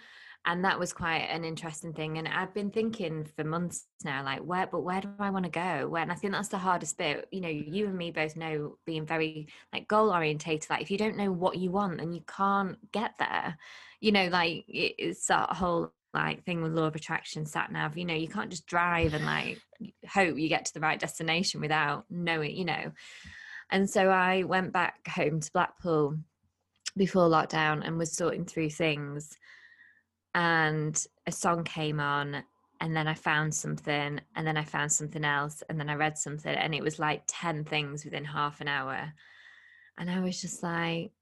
And 0.45 0.65
that 0.65 0.77
was 0.77 0.93
quite 0.93 1.29
an 1.31 1.45
interesting 1.45 1.93
thing. 1.93 2.19
And 2.19 2.27
i've 2.27 2.53
been 2.53 2.71
thinking 2.71 3.25
for 3.37 3.45
months 3.45 3.87
now 4.05 4.25
like 4.25 4.41
where 4.41 4.67
but 4.67 4.81
where 4.81 5.01
do 5.01 5.09
i 5.21 5.31
want 5.31 5.45
to 5.45 5.51
go? 5.51 5.89
Where 5.89 6.03
and 6.03 6.11
i 6.11 6.17
think 6.17 6.33
that's 6.33 6.49
the 6.49 6.59
hardest 6.59 6.99
bit. 6.99 7.29
You 7.31 7.41
know 7.41 7.49
you 7.49 7.87
and 7.87 7.97
me 7.97 8.11
both 8.11 8.35
know 8.35 8.77
being 8.85 9.07
very 9.07 9.47
like 9.73 9.87
goal 9.87 10.13
orientated 10.13 10.69
like 10.69 10.83
if 10.83 10.91
you 10.91 10.99
don't 10.99 11.17
know 11.17 11.31
what 11.31 11.59
you 11.59 11.71
want 11.71 12.01
and 12.01 12.13
you 12.13 12.23
can't 12.27 12.77
get 12.91 13.13
there. 13.21 13.57
You 14.01 14.11
know 14.11 14.27
like 14.27 14.65
it's 14.67 15.27
that 15.29 15.51
whole 15.53 15.93
like 16.15 16.45
thing 16.45 16.63
with 16.63 16.73
law 16.73 16.87
of 16.87 16.95
attraction 16.95 17.47
sat 17.47 17.73
nav 17.73 17.97
you 17.97 18.05
know 18.05 18.15
you 18.15 18.29
can't 18.29 18.51
just 18.51 18.67
drive 18.67 19.15
and 19.15 19.25
like 19.25 19.59
hope 20.09 20.39
you 20.39 20.49
get 20.49 20.67
to 20.67 20.75
the 20.75 20.81
right 20.81 21.01
destination 21.01 21.61
without 21.61 22.05
knowing 22.11 22.57
you 22.57 22.65
know. 22.65 22.93
And 23.71 23.89
so 23.89 24.09
i 24.09 24.43
went 24.43 24.73
back 24.73 25.07
home 25.09 25.41
to 25.41 25.53
blackpool 25.53 26.19
before 26.97 27.29
lockdown 27.29 27.87
and 27.87 27.99
was 27.99 28.17
sorting 28.17 28.45
through 28.45 28.71
things. 28.71 29.31
And 30.35 31.03
a 31.27 31.33
song 31.33 31.65
came 31.65 32.01
on 32.01 32.43
and 32.81 32.97
then 32.97 33.07
i 33.07 33.15
found 33.15 33.55
something 33.55 34.21
and 34.35 34.47
then 34.47 34.57
i 34.57 34.65
found 34.65 34.91
something 34.91 35.25
else 35.25 35.63
and 35.69 35.79
then 35.79 35.89
i 35.89 35.95
read 35.95 36.19
something 36.19 36.53
and 36.55 36.75
it 36.75 36.83
was 36.83 36.99
like 36.99 37.23
10 37.29 37.65
things 37.65 38.05
within 38.05 38.25
half 38.25 38.61
an 38.61 38.69
hour. 38.69 39.13
And 39.99 40.11
i 40.11 40.21
was 40.21 40.41
just 40.41 40.63
like 40.63 41.13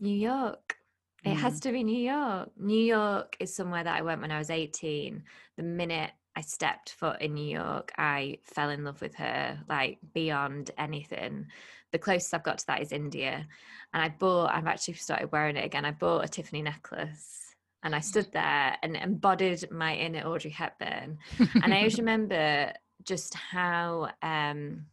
new 0.00 0.14
york 0.14 0.76
it 1.24 1.34
mm. 1.34 1.40
has 1.40 1.60
to 1.60 1.72
be 1.72 1.82
New 1.82 1.98
York. 1.98 2.50
New 2.58 2.84
York 2.84 3.36
is 3.40 3.54
somewhere 3.54 3.82
that 3.82 3.96
I 3.96 4.02
went 4.02 4.20
when 4.20 4.30
I 4.30 4.38
was 4.38 4.50
18. 4.50 5.22
The 5.56 5.62
minute 5.62 6.10
I 6.36 6.42
stepped 6.42 6.90
foot 6.90 7.20
in 7.20 7.34
New 7.34 7.46
York, 7.46 7.92
I 7.96 8.38
fell 8.42 8.70
in 8.70 8.84
love 8.84 9.00
with 9.00 9.14
her, 9.16 9.58
like 9.68 9.98
beyond 10.12 10.70
anything. 10.76 11.46
The 11.92 11.98
closest 11.98 12.34
I've 12.34 12.42
got 12.42 12.58
to 12.58 12.66
that 12.66 12.82
is 12.82 12.92
India. 12.92 13.46
And 13.92 14.02
I 14.02 14.08
bought, 14.08 14.52
I've 14.54 14.66
actually 14.66 14.94
started 14.94 15.32
wearing 15.32 15.56
it 15.56 15.64
again. 15.64 15.84
I 15.84 15.92
bought 15.92 16.24
a 16.24 16.28
Tiffany 16.28 16.62
necklace 16.62 17.54
and 17.82 17.94
I 17.94 18.00
stood 18.00 18.30
there 18.32 18.76
and 18.82 18.96
embodied 18.96 19.70
my 19.70 19.94
inner 19.94 20.26
Audrey 20.26 20.50
Hepburn. 20.50 21.18
and 21.38 21.72
I 21.72 21.78
always 21.78 21.98
remember 21.98 22.72
just 23.04 23.34
how, 23.34 24.10
um, 24.22 24.86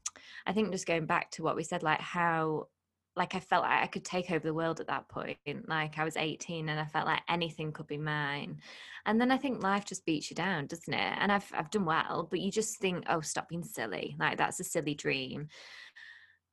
I 0.46 0.54
think 0.54 0.72
just 0.72 0.86
going 0.86 1.08
back 1.08 1.32
to 1.32 1.44
what 1.44 1.56
we 1.56 1.64
said, 1.64 1.84
like 1.84 2.02
how 2.02 2.68
like 3.16 3.36
I 3.36 3.40
felt 3.40 3.64
like 3.64 3.84
I 3.84 3.88
could 3.88 4.06
take 4.06 4.32
over 4.32 4.46
the 4.46 4.54
world 4.54 4.80
at 4.80 4.88
that 4.88 5.10
point. 5.10 5.38
Like 5.68 6.00
I 6.00 6.04
was 6.04 6.16
18 6.16 6.70
and 6.70 6.80
I 6.80 6.86
felt 6.86 7.06
like 7.06 7.22
anything 7.30 7.72
could 7.72 7.88
be 7.88 7.98
mine. 7.98 8.62
And 9.06 9.20
then 9.20 9.32
I 9.32 9.38
think 9.38 9.62
life 9.62 9.86
just 9.86 10.06
beats 10.06 10.30
you 10.30 10.36
down, 10.36 10.68
doesn't 10.68 10.94
it? 10.94 11.18
And 11.20 11.32
I've 11.32 11.50
I've 11.54 11.72
done 11.72 11.86
well, 11.86 12.28
but 12.30 12.40
you 12.40 12.52
just 12.52 12.80
think, 12.80 13.04
oh, 13.10 13.22
stop 13.22 13.50
being 13.50 13.64
silly. 13.64 14.16
Like 14.20 14.38
that's 14.38 14.60
a 14.60 14.64
silly 14.64 14.96
dream. 14.96 15.50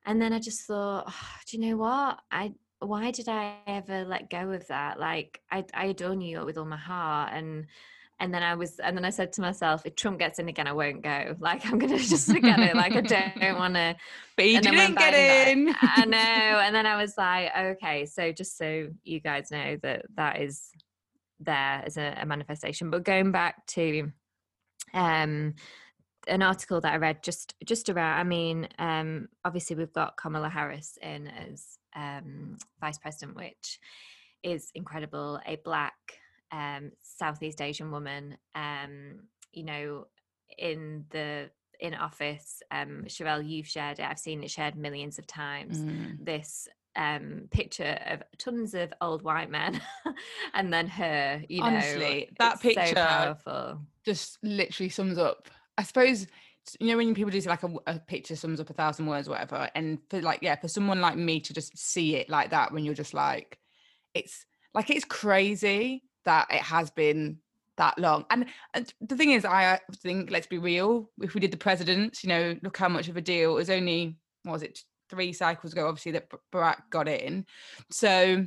And 0.05 0.21
then 0.21 0.33
I 0.33 0.41
just 0.41 0.63
thought, 0.67 1.05
oh, 1.09 1.31
do 1.47 1.57
you 1.57 1.71
know 1.71 1.77
what? 1.77 2.19
I 2.31 2.55
why 2.81 3.11
did 3.11 3.29
I 3.29 3.57
ever 3.67 4.05
let 4.05 4.31
go 4.31 4.51
of 4.51 4.67
that? 4.69 4.99
Like 4.99 5.41
I 5.51 5.65
I 5.75 5.87
adore 5.87 6.17
New 6.17 6.31
York 6.31 6.47
with 6.47 6.59
all 6.59 6.65
my 6.65 6.77
heart 6.77 7.31
and 7.33 7.67
and 8.21 8.35
then 8.35 8.43
I 8.43 8.55
was, 8.55 8.79
and 8.81 8.97
then 8.97 9.05
I 9.05 9.11
said 9.11 9.33
to 9.35 9.41
myself, 9.41 9.87
if 9.87 9.95
Trump 9.95 10.19
gets 10.19 10.39
in 10.39 10.49
again, 10.49 10.67
I 10.67 10.73
won't 10.73 11.03
go. 11.03 11.37
Like 11.41 11.67
I'm 11.67 11.79
gonna 11.79 11.99
just 11.99 12.31
forget 12.31 12.59
it. 12.59 12.75
Like 12.75 12.95
I 12.95 13.01
don't 13.01 13.59
want 13.59 13.75
to. 13.75 13.97
But 14.37 14.49
you 14.49 14.61
didn't 14.61 14.97
get 14.97 15.15
in. 15.15 15.75
I 15.83 16.05
know. 16.05 16.19
And 16.19 16.75
then 16.75 16.87
I 16.87 16.97
was 16.97 17.17
like, 17.17 17.51
okay, 17.57 18.07
so 18.07 18.33
just 18.33 18.59
so 18.59 18.89
you 19.05 19.21
guys 19.21 19.51
know 19.51 19.79
that 19.83 20.07
that 20.17 20.41
is 20.41 20.71
there 21.41 21.83
as 21.87 21.97
a, 21.97 22.19
a 22.21 22.27
manifestation. 22.27 22.91
But 22.91 23.05
going 23.05 23.31
back 23.33 23.67
to 23.69 24.11
um 24.95 25.55
an 26.27 26.43
article 26.43 26.81
that 26.81 26.93
I 26.93 26.97
read 26.97 27.23
just 27.23 27.55
just 27.65 27.89
around. 27.89 28.19
I 28.19 28.25
mean, 28.25 28.69
um, 28.79 29.29
obviously 29.45 29.77
we've 29.77 29.93
got 29.93 30.17
Kamala 30.17 30.49
Harris 30.49 30.99
in 31.01 31.29
as 31.29 31.79
um, 31.97 32.57
vice 32.81 32.99
president, 32.99 33.37
which 33.37 33.79
is 34.43 34.71
incredible. 34.75 35.41
A 35.47 35.57
black 35.65 35.95
um, 36.53 36.93
Southeast 37.03 37.61
Asian 37.61 37.91
woman, 37.91 38.37
um, 38.55 39.21
you 39.53 39.65
know, 39.65 40.07
in 40.57 41.05
the 41.11 41.51
in 41.81 41.95
office. 41.95 42.63
Um, 42.71 43.05
Sherelle, 43.07 43.49
you've 43.49 43.67
shared 43.67 43.99
it. 43.99 44.05
I've 44.05 44.19
seen 44.19 44.43
it 44.43 44.51
shared 44.51 44.77
millions 44.77 45.19
of 45.19 45.27
times. 45.27 45.79
Mm. 45.79 46.25
This 46.25 46.69
um, 46.97 47.49
picture 47.51 47.99
of 48.07 48.23
tons 48.39 48.75
of 48.75 48.93
old 49.01 49.23
white 49.23 49.51
men, 49.51 49.81
and 50.55 50.73
then 50.73 50.87
her. 50.89 51.43
You 51.49 51.63
Honestly, 51.63 52.29
know, 52.31 52.37
that 52.39 52.61
picture 52.61 52.87
so 52.87 52.95
powerful. 52.95 53.81
just 54.05 54.39
literally 54.43 54.91
sums 54.91 55.19
up. 55.19 55.49
I 55.77 55.85
suppose 55.85 56.27
you 56.81 56.89
know 56.89 56.97
when 56.97 57.15
people 57.15 57.31
do 57.31 57.41
say 57.41 57.49
like 57.49 57.63
a, 57.63 57.71
a, 57.87 57.99
picture 57.99 58.37
sums 58.37 58.61
up 58.61 58.69
a 58.69 58.75
thousand 58.75 59.07
words 59.07 59.27
or 59.27 59.31
whatever 59.31 59.71
and 59.75 59.99
for 60.11 60.21
like 60.21 60.41
yeah 60.43 60.55
for 60.57 60.69
someone 60.69 61.01
like 61.01 61.17
me 61.17 61.41
to 61.41 61.55
just 61.55 61.77
see 61.79 62.17
it 62.17 62.29
like 62.29 62.51
that 62.51 62.73
when 62.73 62.85
you're 62.85 62.93
just 62.93 63.15
like 63.15 63.59
it's 64.13 64.45
like 64.75 64.91
it's 64.91 65.05
crazy 65.05 66.03
that 66.25 66.47
it 66.51 66.63
has 66.63 66.91
been 66.91 67.39
that 67.77 67.99
long. 67.99 68.25
And, 68.31 68.47
and 68.75 68.93
the 69.01 69.17
thing 69.17 69.31
is, 69.31 69.45
I 69.45 69.75
uh, 69.75 69.79
think, 69.97 70.31
let's 70.31 70.47
be 70.47 70.59
real, 70.59 71.11
if 71.21 71.35
we 71.35 71.41
did 71.41 71.53
the 71.53 71.57
presidents, 71.57 72.23
you 72.23 72.29
know, 72.29 72.57
look 72.63 72.77
how 72.77 72.89
much 72.89 73.09
of 73.09 73.17
a 73.17 73.21
deal. 73.21 73.53
It 73.53 73.55
was 73.55 73.71
only, 73.71 74.17
what 74.43 74.55
was 74.55 74.63
it, 74.63 74.83
three 75.09 75.33
cycles 75.33 75.73
ago, 75.73 75.89
obviously, 75.89 76.13
that 76.13 76.29
Barack 76.53 76.83
got 76.91 77.09
in. 77.09 77.47
So 77.91 78.47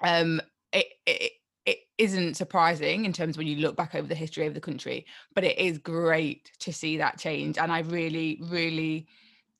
um, 0.00 0.40
it, 0.72 0.86
it, 1.06 1.32
it 1.66 1.78
isn't 1.98 2.34
surprising 2.34 3.04
in 3.04 3.12
terms 3.12 3.38
when 3.38 3.46
you 3.46 3.56
look 3.56 3.76
back 3.76 3.94
over 3.94 4.08
the 4.08 4.14
history 4.14 4.46
of 4.46 4.54
the 4.54 4.60
country, 4.60 5.06
but 5.34 5.44
it 5.44 5.58
is 5.58 5.78
great 5.78 6.50
to 6.60 6.72
see 6.72 6.96
that 6.96 7.18
change. 7.18 7.58
And 7.58 7.70
I 7.70 7.80
really, 7.80 8.40
really 8.42 9.06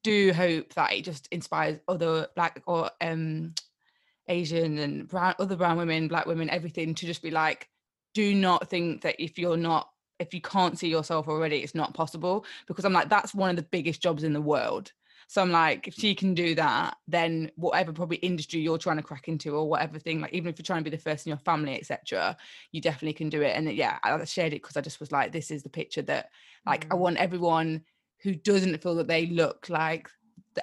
do 0.03 0.33
hope 0.33 0.75
that 0.75 0.93
it 0.93 1.03
just 1.03 1.29
inspires 1.29 1.79
other 1.89 2.29
black 2.37 2.63
or 2.67 2.91
um 3.01 3.55
Asian 4.29 4.79
and 4.79 5.09
brown, 5.09 5.35
other 5.39 5.57
brown 5.57 5.77
women, 5.77 6.09
black 6.09 6.27
women, 6.27 6.51
everything 6.51 6.95
to 6.95 7.07
just 7.07 7.23
be 7.23 7.31
like, 7.31 7.69
do 8.15 8.35
not 8.35 8.69
think 8.71 9.03
that 9.03 9.17
if 9.19 9.39
you're 9.39 9.57
not, 9.57 9.89
if 10.19 10.33
you 10.33 10.41
can't 10.41 10.79
see 10.79 10.89
yourself 10.89 11.29
already, 11.29 11.59
it's 11.59 11.75
not 11.75 11.95
possible. 11.95 12.45
Because 12.67 12.85
I'm 12.85 12.93
like, 12.93 13.09
that's 13.09 13.35
one 13.35 13.51
of 13.51 13.57
the 13.57 13.63
biggest 13.63 14.01
jobs 14.01 14.25
in 14.25 14.33
the 14.33 14.41
world. 14.41 14.93
So 15.27 15.43
I'm 15.43 15.51
like, 15.51 15.89
if 15.89 15.95
she 15.95 16.15
can 16.15 16.35
do 16.35 16.55
that, 16.55 16.97
then 17.09 17.51
whatever 17.57 17.93
probably 17.93 18.19
industry 18.19 18.61
you're 18.61 18.79
trying 18.79 18.99
to 18.99 19.03
crack 19.03 19.29
into 19.29 19.57
or 19.57 19.69
whatever 19.69 19.99
thing, 19.99 20.21
like 20.21 20.33
even 20.33 20.49
if 20.49 20.59
you're 20.59 20.65
trying 20.65 20.85
to 20.85 20.91
be 20.91 20.95
the 20.95 21.03
first 21.03 21.27
in 21.27 21.31
your 21.31 21.39
family, 21.39 21.77
etc., 21.77 22.37
you 22.73 22.81
definitely 22.81 23.15
can 23.15 23.31
do 23.31 23.43
it. 23.43 23.57
And 23.57 23.73
yeah, 23.73 23.99
I 24.03 24.23
shared 24.25 24.53
it 24.53 24.63
because 24.63 24.77
I 24.77 24.81
just 24.81 25.01
was 25.01 25.13
like, 25.13 25.33
this 25.33 25.51
is 25.51 25.63
the 25.63 25.71
picture 25.71 26.03
that 26.03 26.31
like 26.67 26.89
mm. 26.89 26.93
I 26.93 26.95
want 26.97 27.17
everyone 27.17 27.85
who 28.23 28.35
doesn't 28.35 28.83
feel 28.83 28.95
that 28.97 29.09
they 29.09 29.27
look 29.27 29.69
like 29.69 30.09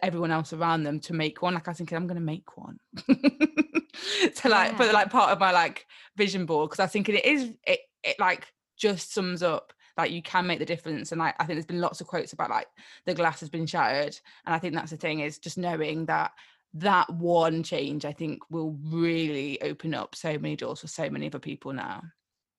everyone 0.04 0.32
else 0.32 0.54
around 0.54 0.84
them 0.84 1.00
to 1.02 1.14
make 1.14 1.42
one. 1.42 1.54
Like 1.54 1.68
I 1.68 1.72
was 1.72 1.78
thinking, 1.78 1.96
I'm 1.96 2.08
going 2.08 2.16
to 2.16 2.22
make 2.22 2.58
one 2.58 2.80
to 3.08 4.50
like 4.50 4.72
yeah. 4.72 4.78
put 4.78 4.94
like 4.94 5.10
part 5.10 5.32
of 5.32 5.40
my 5.40 5.52
like 5.52 5.86
vision 6.16 6.46
board 6.46 6.70
because 6.70 6.84
I 6.84 6.88
think 6.88 7.10
it 7.10 7.26
is 7.26 7.52
it 7.66 7.80
it 8.04 8.20
like 8.20 8.48
just 8.78 9.14
sums 9.14 9.44
up 9.44 9.74
like 9.98 10.12
you 10.12 10.22
can 10.22 10.48
make 10.48 10.60
the 10.60 10.66
difference. 10.66 11.12
And 11.12 11.20
like 11.20 11.36
I 11.40 11.46
think 11.46 11.58
there's 11.58 11.66
been 11.66 11.82
lots 11.82 12.02
of 12.02 12.08
quotes 12.08 12.34
about 12.34 12.50
like 12.50 12.68
the 13.06 13.14
glass 13.14 13.40
has 13.42 13.50
been 13.50 13.66
shattered, 13.66 14.18
and 14.46 14.56
I 14.56 14.60
think 14.60 14.74
that's 14.74 14.92
the 14.92 14.98
thing 14.98 15.20
is 15.20 15.38
just 15.38 15.58
knowing 15.58 16.06
that 16.06 16.32
that 16.76 17.10
one 17.10 17.64
change 17.64 18.06
I 18.06 18.14
think 18.14 18.50
will 18.50 18.78
really 18.84 19.62
open 19.62 19.94
up 19.94 20.16
so 20.16 20.38
many 20.38 20.56
doors 20.56 20.80
for 20.80 20.88
so 20.88 21.10
many 21.10 21.28
other 21.28 21.40
people 21.40 21.74
now. 21.74 22.02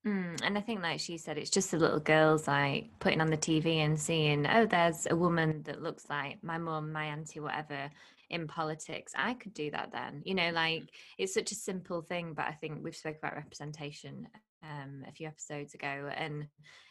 Mm, 0.07 0.41
and 0.43 0.59
I 0.59 0.61
think, 0.61 0.83
like 0.83 0.99
she 0.99 1.17
said, 1.17 1.39
it's 1.39 1.51
just 1.51 1.71
the 1.71 1.79
little 1.79 2.01
girls 2.01 2.49
like 2.49 2.91
putting 2.99 3.21
on 3.21 3.31
the 3.31 3.37
TV 3.37 3.77
and 3.77 3.99
seeing, 3.99 4.47
oh, 4.49 4.67
there's 4.67 5.07
a 5.09 5.15
woman 5.15 5.63
that 5.65 5.83
looks 5.83 6.07
like 6.11 6.43
my 6.43 6.59
mum, 6.59 6.93
my 6.93 7.05
auntie, 7.05 7.39
whatever, 7.39 7.89
in 8.29 8.49
politics. 8.49 9.13
I 9.17 9.35
could 9.35 9.55
do 9.55 9.71
that 9.71 9.93
then. 9.93 10.23
You 10.25 10.35
know, 10.35 10.51
like 10.51 10.91
it's 11.19 11.35
such 11.35 11.53
a 11.53 11.57
simple 11.57 12.03
thing, 12.03 12.35
but 12.35 12.47
I 12.47 12.53
think 12.53 12.81
we've 12.83 12.97
spoke 12.97 13.19
about 13.19 13.37
representation 13.37 14.27
um, 14.65 15.05
a 15.07 15.13
few 15.13 15.29
episodes 15.29 15.75
ago, 15.75 16.11
and 16.17 16.49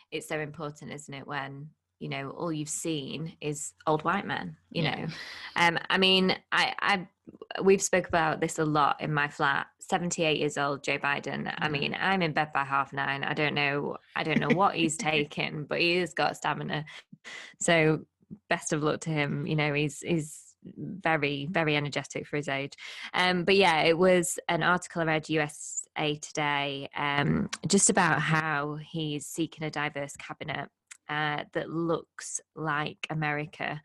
it's 0.10 0.30
so 0.30 0.40
important, 0.40 0.94
isn't 0.94 1.14
it, 1.14 1.28
when 1.28 1.68
you 2.02 2.10
know 2.10 2.32
all 2.32 2.52
you've 2.52 2.70
seen 2.70 3.34
is 3.42 3.74
old 3.88 4.04
white 4.04 4.26
men 4.26 4.56
you 4.72 4.84
yeah. 4.84 4.96
know 4.96 5.08
um 5.56 5.78
i 5.90 5.98
mean 5.98 6.36
i 6.52 6.74
i 6.80 7.08
we've 7.64 7.82
spoke 7.82 8.08
about 8.08 8.42
this 8.42 8.60
a 8.60 8.66
lot 8.66 9.00
in 9.00 9.14
my 9.14 9.28
flat 9.28 9.68
78 9.80 10.40
years 10.40 10.58
old 10.58 10.84
joe 10.84 10.98
biden 10.98 11.48
i 11.58 11.66
mm-hmm. 11.66 11.74
mean 11.74 11.98
i'm 12.00 12.22
in 12.22 12.34
bed 12.34 12.52
by 12.54 12.64
half 12.64 12.92
nine 12.92 13.24
i 13.24 13.34
don't 13.34 13.54
know 13.54 13.96
i 14.16 14.24
don't 14.24 14.40
know 14.40 14.50
what 14.56 14.76
he's 14.76 14.98
taking 15.12 15.64
but 15.66 15.80
he 15.80 15.98
has 15.98 16.14
got 16.14 16.36
stamina 16.36 16.84
so 17.60 18.00
best 18.50 18.74
of 18.74 18.84
luck 18.84 19.02
to 19.02 19.10
him. 19.10 19.46
You 19.46 19.56
know, 19.56 19.74
he's 19.74 20.00
he's 20.00 20.38
very 20.64 21.48
very 21.50 21.76
energetic 21.76 22.28
for 22.28 22.38
his 22.38 22.48
age. 22.48 22.74
Um, 23.14 23.44
but 23.44 23.56
yeah, 23.56 23.82
it 23.82 23.98
was 23.98 24.40
an 24.48 24.64
article 24.64 25.02
I 25.02 25.06
read 25.06 25.30
USA 25.30 26.16
Today 26.22 26.90
um, 26.96 27.50
just 27.68 27.90
about 27.90 28.22
how 28.22 28.78
he's 28.82 29.26
seeking 29.26 29.66
a 29.66 29.72
diverse 29.72 30.16
cabinet 30.16 30.70
uh, 31.12 31.44
that 31.54 31.70
looks 31.70 32.40
like 32.56 33.06
America. 33.10 33.82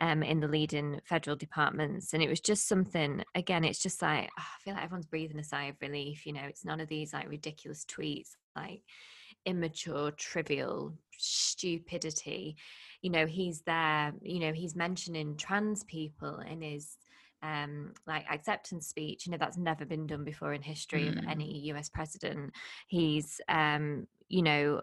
Um, 0.00 0.24
in 0.24 0.40
the 0.40 0.48
leading 0.48 1.00
federal 1.04 1.36
departments. 1.36 2.14
And 2.14 2.20
it 2.20 2.28
was 2.28 2.40
just 2.40 2.66
something, 2.66 3.22
again, 3.36 3.62
it's 3.62 3.78
just 3.78 4.02
like, 4.02 4.28
oh, 4.36 4.42
I 4.42 4.60
feel 4.64 4.74
like 4.74 4.82
everyone's 4.82 5.06
breathing 5.06 5.38
a 5.38 5.44
sigh 5.44 5.66
of 5.66 5.76
relief. 5.80 6.26
You 6.26 6.32
know, 6.32 6.42
it's 6.42 6.64
none 6.64 6.80
of 6.80 6.88
these 6.88 7.12
like 7.12 7.30
ridiculous 7.30 7.84
tweets, 7.84 8.30
like 8.56 8.82
immature, 9.46 10.10
trivial 10.10 10.94
stupidity. 11.16 12.56
You 13.02 13.10
know, 13.10 13.26
he's 13.26 13.62
there, 13.62 14.12
you 14.20 14.40
know, 14.40 14.52
he's 14.52 14.74
mentioning 14.74 15.36
trans 15.36 15.84
people 15.84 16.40
in 16.40 16.60
his 16.62 16.96
um, 17.42 17.92
like 18.06 18.24
acceptance 18.30 18.88
speech. 18.88 19.26
You 19.26 19.32
know, 19.32 19.38
that's 19.38 19.58
never 19.58 19.84
been 19.84 20.06
done 20.06 20.24
before 20.24 20.54
in 20.54 20.62
history 20.62 21.04
mm. 21.04 21.18
of 21.18 21.24
any 21.28 21.60
US 21.70 21.88
president. 21.88 22.52
He's, 22.88 23.40
um, 23.48 24.06
you 24.28 24.42
know, 24.42 24.80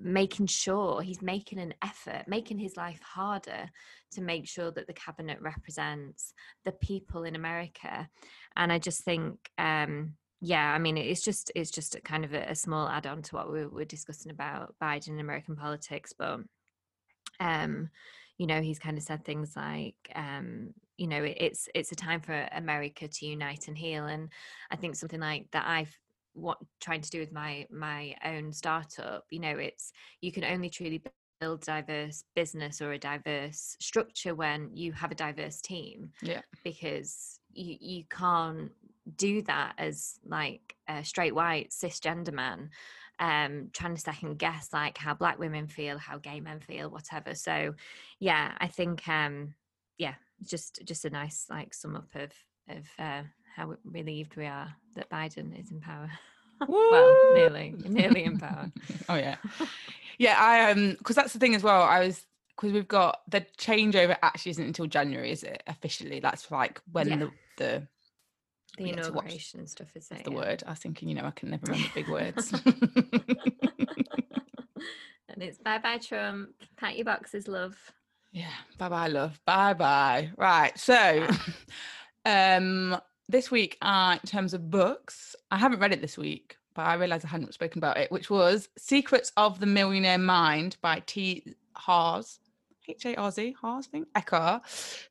making 0.00 0.46
sure 0.46 1.00
he's 1.02 1.22
making 1.22 1.58
an 1.58 1.74
effort, 1.82 2.24
making 2.26 2.58
his 2.58 2.76
life 2.76 3.00
harder 3.02 3.70
to 4.12 4.20
make 4.20 4.46
sure 4.48 4.70
that 4.70 4.86
the 4.86 4.92
cabinet 4.92 5.38
represents 5.40 6.32
the 6.64 6.72
people 6.72 7.24
in 7.24 7.36
America. 7.36 8.08
And 8.56 8.72
I 8.72 8.78
just 8.78 9.02
think, 9.04 9.38
um, 9.58 10.14
yeah, 10.40 10.72
I 10.72 10.78
mean, 10.78 10.98
it's 10.98 11.22
just 11.22 11.50
it's 11.54 11.70
just 11.70 11.94
a 11.94 12.00
kind 12.00 12.24
of 12.24 12.34
a, 12.34 12.50
a 12.50 12.54
small 12.54 12.88
add-on 12.88 13.22
to 13.22 13.34
what 13.34 13.50
we 13.50 13.66
were 13.66 13.84
discussing 13.84 14.30
about 14.30 14.74
Biden 14.82 15.08
and 15.08 15.20
American 15.20 15.56
politics, 15.56 16.12
but 16.12 16.40
um, 17.40 17.88
you 18.36 18.46
know, 18.46 18.60
he's 18.60 18.78
kind 18.78 18.98
of 18.98 19.04
said 19.04 19.24
things 19.24 19.54
like, 19.56 19.94
um, 20.14 20.74
you 20.96 21.06
know, 21.06 21.22
it, 21.22 21.36
it's 21.40 21.68
it's 21.74 21.92
a 21.92 21.96
time 21.96 22.20
for 22.20 22.48
America 22.52 23.08
to 23.08 23.26
unite 23.26 23.68
and 23.68 23.78
heal, 23.78 24.06
and 24.06 24.30
I 24.70 24.76
think 24.76 24.96
something 24.96 25.20
like 25.20 25.46
that 25.52 25.64
I've 25.66 25.96
what 26.34 26.58
trying 26.80 27.00
to 27.00 27.10
do 27.10 27.20
with 27.20 27.32
my 27.32 27.66
my 27.70 28.14
own 28.24 28.52
startup 28.52 29.24
you 29.30 29.38
know 29.38 29.56
it's 29.56 29.92
you 30.20 30.32
can 30.32 30.44
only 30.44 30.68
truly 30.68 31.02
build 31.40 31.60
diverse 31.62 32.24
business 32.34 32.80
or 32.80 32.92
a 32.92 32.98
diverse 32.98 33.76
structure 33.80 34.34
when 34.34 34.68
you 34.72 34.92
have 34.92 35.10
a 35.10 35.14
diverse 35.14 35.60
team 35.60 36.10
yeah. 36.22 36.40
because 36.62 37.40
you 37.52 37.76
you 37.80 38.04
can't 38.10 38.70
do 39.16 39.42
that 39.42 39.74
as 39.78 40.18
like 40.26 40.74
a 40.88 41.04
straight 41.04 41.34
white 41.34 41.70
cisgender 41.70 42.32
man 42.32 42.70
um 43.20 43.68
trying 43.72 43.94
to 43.94 44.00
second 44.00 44.38
guess 44.38 44.70
like 44.72 44.98
how 44.98 45.14
black 45.14 45.38
women 45.38 45.68
feel 45.68 45.98
how 45.98 46.18
gay 46.18 46.40
men 46.40 46.58
feel 46.60 46.90
whatever. 46.90 47.34
So 47.34 47.74
yeah 48.18 48.52
i 48.58 48.66
think 48.66 49.06
um 49.08 49.54
yeah 49.98 50.14
just 50.42 50.80
just 50.84 51.04
a 51.04 51.10
nice 51.10 51.46
like 51.48 51.72
sum 51.74 51.96
up 51.96 52.08
of 52.14 52.32
of 52.68 52.86
uh, 52.98 53.22
how 53.54 53.76
relieved 53.84 54.36
we 54.36 54.46
are 54.46 54.74
that 54.96 55.10
biden 55.10 55.58
is 55.58 55.70
in 55.70 55.80
power. 55.80 56.10
Well 56.68 57.34
nearly 57.34 57.74
nearly 57.84 58.24
in 58.24 58.38
power. 58.38 58.70
Oh 59.08 59.16
yeah. 59.16 59.36
Yeah 60.18 60.36
i 60.40 60.70
um 60.70 60.92
because 60.92 61.16
that's 61.16 61.32
the 61.32 61.38
thing 61.40 61.54
as 61.54 61.62
well 61.62 61.82
i 61.82 61.98
was 62.06 62.24
because 62.56 62.72
we've 62.72 62.88
got 62.88 63.20
the 63.28 63.44
changeover 63.58 64.16
actually 64.22 64.50
isn't 64.50 64.64
until 64.64 64.86
january 64.86 65.32
is 65.32 65.42
it 65.42 65.62
officially? 65.66 66.20
That's 66.20 66.50
like 66.50 66.80
when 66.92 67.08
yeah. 67.08 67.16
the 67.16 67.30
the 67.58 67.88
the 68.78 68.90
inauguration 68.90 69.66
stuff 69.66 69.94
is 69.96 70.08
the 70.08 70.22
yeah. 70.26 70.34
word. 70.34 70.62
I 70.66 70.70
was 70.70 70.78
thinking 70.78 71.08
you 71.08 71.14
know 71.14 71.24
i 71.24 71.30
can 71.32 71.50
never 71.50 71.66
remember 71.66 71.88
big 71.94 72.08
words. 72.08 72.52
And 75.34 75.42
it's 75.42 75.58
bye 75.58 75.78
bye 75.78 75.98
trump. 75.98 76.50
Pat 76.76 76.96
your 76.96 77.04
boxes 77.06 77.48
love. 77.48 77.76
Yeah 78.32 78.46
bye 78.78 78.88
bye 78.88 79.08
love. 79.08 79.40
Bye 79.44 79.74
bye. 79.74 80.30
Right 80.36 80.78
so 80.78 81.26
um 82.24 82.96
this 83.28 83.50
week 83.50 83.76
uh 83.82 84.18
in 84.22 84.28
terms 84.28 84.54
of 84.54 84.70
books 84.70 85.34
i 85.50 85.56
haven't 85.56 85.80
read 85.80 85.92
it 85.92 86.00
this 86.00 86.18
week 86.18 86.56
but 86.74 86.82
i 86.82 86.94
realized 86.94 87.24
i 87.24 87.28
hadn't 87.28 87.54
spoken 87.54 87.78
about 87.78 87.96
it 87.96 88.10
which 88.10 88.30
was 88.30 88.68
secrets 88.76 89.32
of 89.36 89.60
the 89.60 89.66
millionaire 89.66 90.18
mind 90.18 90.76
by 90.82 91.02
t 91.06 91.54
Harz 91.76 92.38
H-A-R-Z, 92.86 93.56
Harz, 93.60 93.88
I 93.88 93.90
think, 93.90 94.08
Eker, 94.14 94.60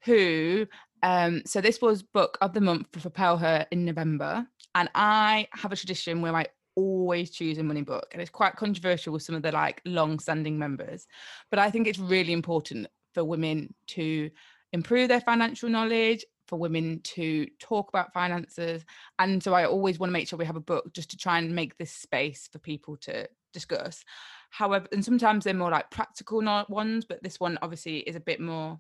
who 0.04 0.68
um, 1.04 1.42
so 1.46 1.60
this 1.60 1.82
was 1.82 2.02
book 2.02 2.38
of 2.42 2.54
the 2.54 2.62
month 2.62 2.88
for 2.92 3.02
Propel 3.02 3.38
Her 3.38 3.68
in 3.72 3.84
November. 3.84 4.48
And 4.74 4.90
I 4.96 5.48
have 5.52 5.72
a 5.72 5.76
tradition 5.76 6.22
where 6.22 6.36
I 6.36 6.48
always 6.76 7.30
choose 7.30 7.58
a 7.58 7.64
money 7.64 7.82
book. 7.82 8.08
And 8.14 8.22
it's 8.22 8.32
quite 8.32 8.56
controversial 8.56 9.14
with 9.14 9.22
some 9.22 9.36
of 9.36 9.44
the 9.44 9.52
like 9.52 9.82
long-standing 9.86 10.58
members. 10.58 11.06
But 11.50 11.60
I 11.60 11.70
think 11.70 11.88
it's 11.88 12.00
really 12.00 12.32
important 12.32 12.88
for 13.14 13.24
women 13.24 13.74
to 13.88 14.32
improve 14.72 15.10
their 15.10 15.22
financial 15.22 15.70
knowledge, 15.70 16.26
for 16.48 16.60
women 16.60 17.02
to 17.04 17.48
talk 17.60 17.90
about 17.90 18.14
finances. 18.14 18.86
And 19.20 19.42
so 19.42 19.54
I 19.54 19.66
always 19.66 20.00
want 20.00 20.10
to 20.10 20.14
make 20.14 20.28
sure 20.28 20.38
we 20.38 20.46
have 20.46 20.56
a 20.56 20.62
book 20.62 20.94
just 20.94 21.12
to 21.12 21.18
try 21.18 21.38
and 21.38 21.56
make 21.56 21.78
this 21.78 21.92
space 21.92 22.50
for 22.52 22.60
people 22.60 22.98
to 22.98 23.28
discuss. 23.54 24.04
However, 24.50 24.88
and 24.92 25.04
sometimes 25.04 25.44
they're 25.44 25.54
more 25.54 25.72
like 25.72 25.92
practical 25.92 26.42
ones, 26.70 27.06
but 27.06 27.24
this 27.24 27.40
one 27.40 27.58
obviously 27.62 28.00
is 28.00 28.16
a 28.16 28.20
bit 28.20 28.40
more 28.40 28.80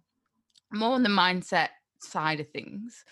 more 0.72 0.94
on 0.94 1.04
the 1.04 1.10
mindset 1.10 1.70
side 2.04 2.40
of 2.40 2.48
things 2.50 3.04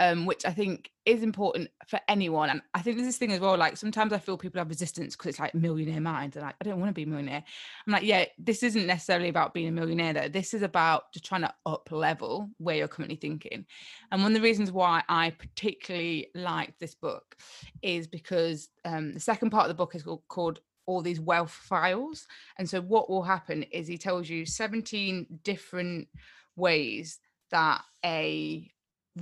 um, 0.00 0.26
which 0.26 0.44
i 0.44 0.50
think 0.50 0.90
is 1.04 1.22
important 1.22 1.68
for 1.86 1.98
anyone 2.08 2.50
and 2.50 2.60
i 2.74 2.80
think 2.80 2.96
there's 2.96 3.08
this 3.08 3.16
thing 3.16 3.32
as 3.32 3.40
well 3.40 3.56
like 3.56 3.76
sometimes 3.76 4.12
i 4.12 4.18
feel 4.18 4.36
people 4.36 4.58
have 4.58 4.68
resistance 4.68 5.16
because 5.16 5.30
it's 5.30 5.40
like 5.40 5.54
millionaire 5.54 6.00
mind 6.00 6.36
and 6.36 6.44
like 6.44 6.54
i 6.60 6.64
don't 6.64 6.80
want 6.80 6.90
to 6.90 6.94
be 6.94 7.02
a 7.02 7.06
millionaire. 7.06 7.42
I'm 7.86 7.92
like 7.92 8.02
yeah 8.02 8.26
this 8.38 8.62
isn't 8.62 8.86
necessarily 8.86 9.28
about 9.28 9.54
being 9.54 9.68
a 9.68 9.72
millionaire 9.72 10.12
though. 10.12 10.28
This 10.28 10.54
is 10.54 10.62
about 10.62 11.12
just 11.12 11.24
trying 11.24 11.42
to 11.42 11.54
up 11.66 11.88
level 11.90 12.50
where 12.58 12.76
you're 12.76 12.88
currently 12.88 13.16
thinking. 13.16 13.66
And 14.10 14.22
one 14.22 14.32
of 14.32 14.36
the 14.36 14.44
reasons 14.44 14.72
why 14.72 15.02
i 15.08 15.30
particularly 15.30 16.28
like 16.34 16.78
this 16.78 16.94
book 16.94 17.36
is 17.82 18.06
because 18.06 18.68
um, 18.84 19.14
the 19.14 19.20
second 19.20 19.50
part 19.50 19.64
of 19.64 19.68
the 19.68 19.74
book 19.74 19.94
is 19.94 20.02
called, 20.02 20.22
called 20.28 20.60
all 20.86 21.02
these 21.02 21.20
wealth 21.20 21.52
files 21.52 22.26
and 22.58 22.68
so 22.68 22.80
what 22.80 23.10
will 23.10 23.22
happen 23.22 23.62
is 23.64 23.86
he 23.86 23.98
tells 23.98 24.28
you 24.28 24.46
17 24.46 25.26
different 25.44 26.08
ways 26.56 27.20
that 27.50 27.82
a 28.04 28.70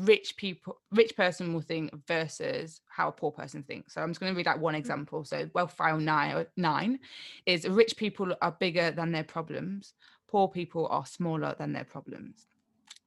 rich 0.01 0.37
people 0.37 0.79
rich 0.93 1.17
person 1.17 1.55
will 1.55 1.61
think 1.61 1.91
versus 2.07 2.81
how 2.89 3.09
a 3.09 3.12
poor 3.12 3.31
person 3.31 3.62
thinks. 3.62 3.95
So 3.95 4.03
i'm 4.03 4.11
just 4.11 4.21
going 4.21 4.33
to 4.33 4.37
read 4.37 4.49
out 4.49 4.61
one 4.61 4.75
mm. 4.75 4.79
example. 4.79 5.25
So 5.25 5.49
wealth 5.55 5.73
file 5.73 5.99
nine, 5.99 6.47
nine 6.57 6.99
is 7.47 7.69
rich 7.69 7.97
people 7.97 8.35
are 8.43 8.57
bigger 8.59 8.91
than 8.91 9.12
their 9.12 9.25
problems. 9.25 9.95
Poor 10.29 10.49
people 10.49 10.87
are 10.89 11.07
smaller 11.07 11.55
than 11.59 11.73
their 11.73 11.85
problems. 11.85 12.47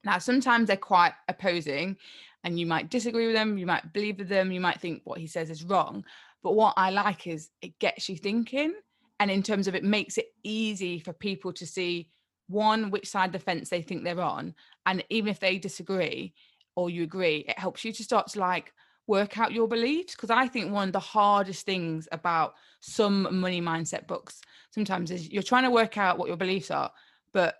Now 0.04 0.18
sometimes 0.18 0.68
they're 0.68 0.78
quite 0.78 1.14
opposing 1.28 1.98
and 2.44 2.60
you 2.60 2.66
might 2.66 2.90
disagree 2.90 3.28
with 3.28 3.36
them 3.36 3.58
you 3.58 3.66
might 3.66 3.94
believe 3.94 4.18
with 4.18 4.30
them 4.30 4.52
you 4.52 4.62
might 4.62 4.80
think 4.80 5.02
what 5.04 5.20
he 5.20 5.28
says 5.28 5.50
is 5.50 5.64
wrong. 5.64 6.04
But 6.42 6.56
what 6.56 6.74
i 6.78 6.90
like 6.90 7.28
is 7.28 7.50
it 7.62 7.78
gets 7.80 8.08
you 8.10 8.16
thinking 8.16 8.74
and 9.20 9.30
in 9.30 9.44
terms 9.44 9.68
of 9.68 9.76
it 9.76 9.84
makes 9.84 10.18
it 10.18 10.28
easy 10.44 11.00
for 11.00 11.14
people 11.14 11.52
to 11.54 11.66
see 11.66 12.10
one 12.48 12.90
which 12.90 13.08
side 13.08 13.28
of 13.28 13.34
the 13.34 13.40
fence 13.40 13.70
they 13.70 13.82
think 13.82 14.04
they're 14.04 14.22
on 14.22 14.56
and 14.90 15.04
even 15.10 15.30
if 15.30 15.40
they 15.40 15.60
disagree 15.60 16.34
or 16.76 16.90
you 16.90 17.04
agree 17.04 17.46
it 17.48 17.58
helps 17.58 17.86
you 17.86 17.94
to 17.94 18.04
start 18.04 18.28
to 18.28 18.40
like 18.40 18.74
work 19.06 19.38
out 19.38 19.52
your 19.52 19.68
beliefs 19.68 20.16
because 20.16 20.30
i 20.30 20.48
think 20.48 20.72
one 20.72 20.90
of 20.90 20.94
the 20.94 21.00
hardest 21.00 21.66
things 21.66 22.08
about 22.12 22.56
some 22.82 23.40
money 23.40 23.62
mindset 23.62 24.08
books 24.08 24.42
sometimes 24.72 25.12
is 25.12 25.30
you're 25.30 25.44
trying 25.44 25.64
to 25.64 25.70
work 25.70 25.98
out 25.98 26.18
what 26.18 26.28
your 26.28 26.38
beliefs 26.38 26.72
are 26.72 26.92
but 27.34 27.56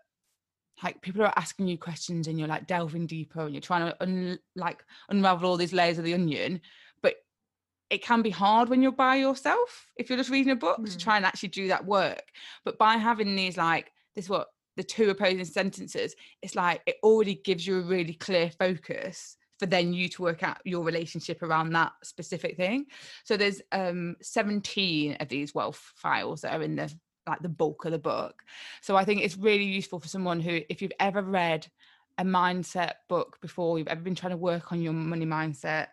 like 0.84 1.02
people 1.02 1.22
are 1.22 1.34
asking 1.36 1.68
you 1.68 1.78
questions 1.78 2.28
and 2.28 2.40
you're 2.40 2.48
like 2.48 2.66
delving 2.68 3.06
deeper 3.06 3.42
and 3.42 3.54
you're 3.54 3.62
trying 3.62 3.86
to 3.86 3.96
un- 4.02 4.40
like 4.56 4.84
unravel 5.10 5.50
all 5.50 5.58
these 5.58 5.74
layers 5.74 5.98
of 5.98 6.04
the 6.04 6.14
onion 6.14 6.62
but 7.02 7.16
it 7.90 8.04
can 8.04 8.22
be 8.22 8.30
hard 8.30 8.70
when 8.70 8.82
you're 8.82 8.92
by 8.92 9.16
yourself 9.16 9.88
if 9.98 10.10
you're 10.10 10.18
just 10.18 10.30
reading 10.30 10.52
a 10.52 10.56
book 10.56 10.80
mm. 10.80 10.90
to 10.90 10.98
try 10.98 11.18
and 11.18 11.26
actually 11.26 11.50
do 11.50 11.68
that 11.68 11.86
work 11.86 12.24
but 12.64 12.78
by 12.78 12.96
having 12.96 13.36
these 13.36 13.58
like 13.58 13.92
this 14.16 14.30
what 14.30 14.48
the 14.78 14.84
two 14.84 15.10
opposing 15.10 15.46
sentences, 15.46 16.16
it's 16.42 16.56
like 16.56 16.82
it 16.86 16.96
already 17.04 17.36
gives 17.36 17.66
you 17.66 17.80
a 17.80 17.84
really 17.84 18.14
clear 18.14 18.50
focus 18.50 19.38
for 19.60 19.66
then 19.66 19.94
you 19.94 20.08
to 20.08 20.22
work 20.22 20.42
out 20.42 20.58
your 20.64 20.84
relationship 20.84 21.44
around 21.44 21.72
that 21.74 21.92
specific 22.04 22.56
thing. 22.56 22.86
So 23.26 23.36
there's 23.38 23.62
um 23.72 24.16
17 24.22 25.18
of 25.20 25.28
these 25.28 25.54
wealth 25.54 25.92
files 25.96 26.42
that 26.42 26.54
are 26.54 26.64
in 26.64 26.76
the 26.78 26.94
like 27.28 27.42
the 27.42 27.50
bulk 27.50 27.86
of 27.86 27.92
the 27.92 28.00
book. 28.00 28.42
So 28.82 28.96
I 28.96 29.06
think 29.06 29.22
it's 29.22 29.38
really 29.38 29.66
useful 29.66 30.00
for 30.00 30.08
someone 30.08 30.40
who 30.40 30.62
if 30.70 30.82
you've 30.82 30.94
ever 31.00 31.22
read 31.22 31.68
a 32.18 32.24
mindset 32.24 32.94
book 33.08 33.38
before, 33.42 33.78
you've 33.78 33.88
ever 33.88 34.02
been 34.02 34.16
trying 34.16 34.32
to 34.32 34.38
work 34.38 34.72
on 34.72 34.82
your 34.82 34.94
money 34.94 35.26
mindset 35.26 35.88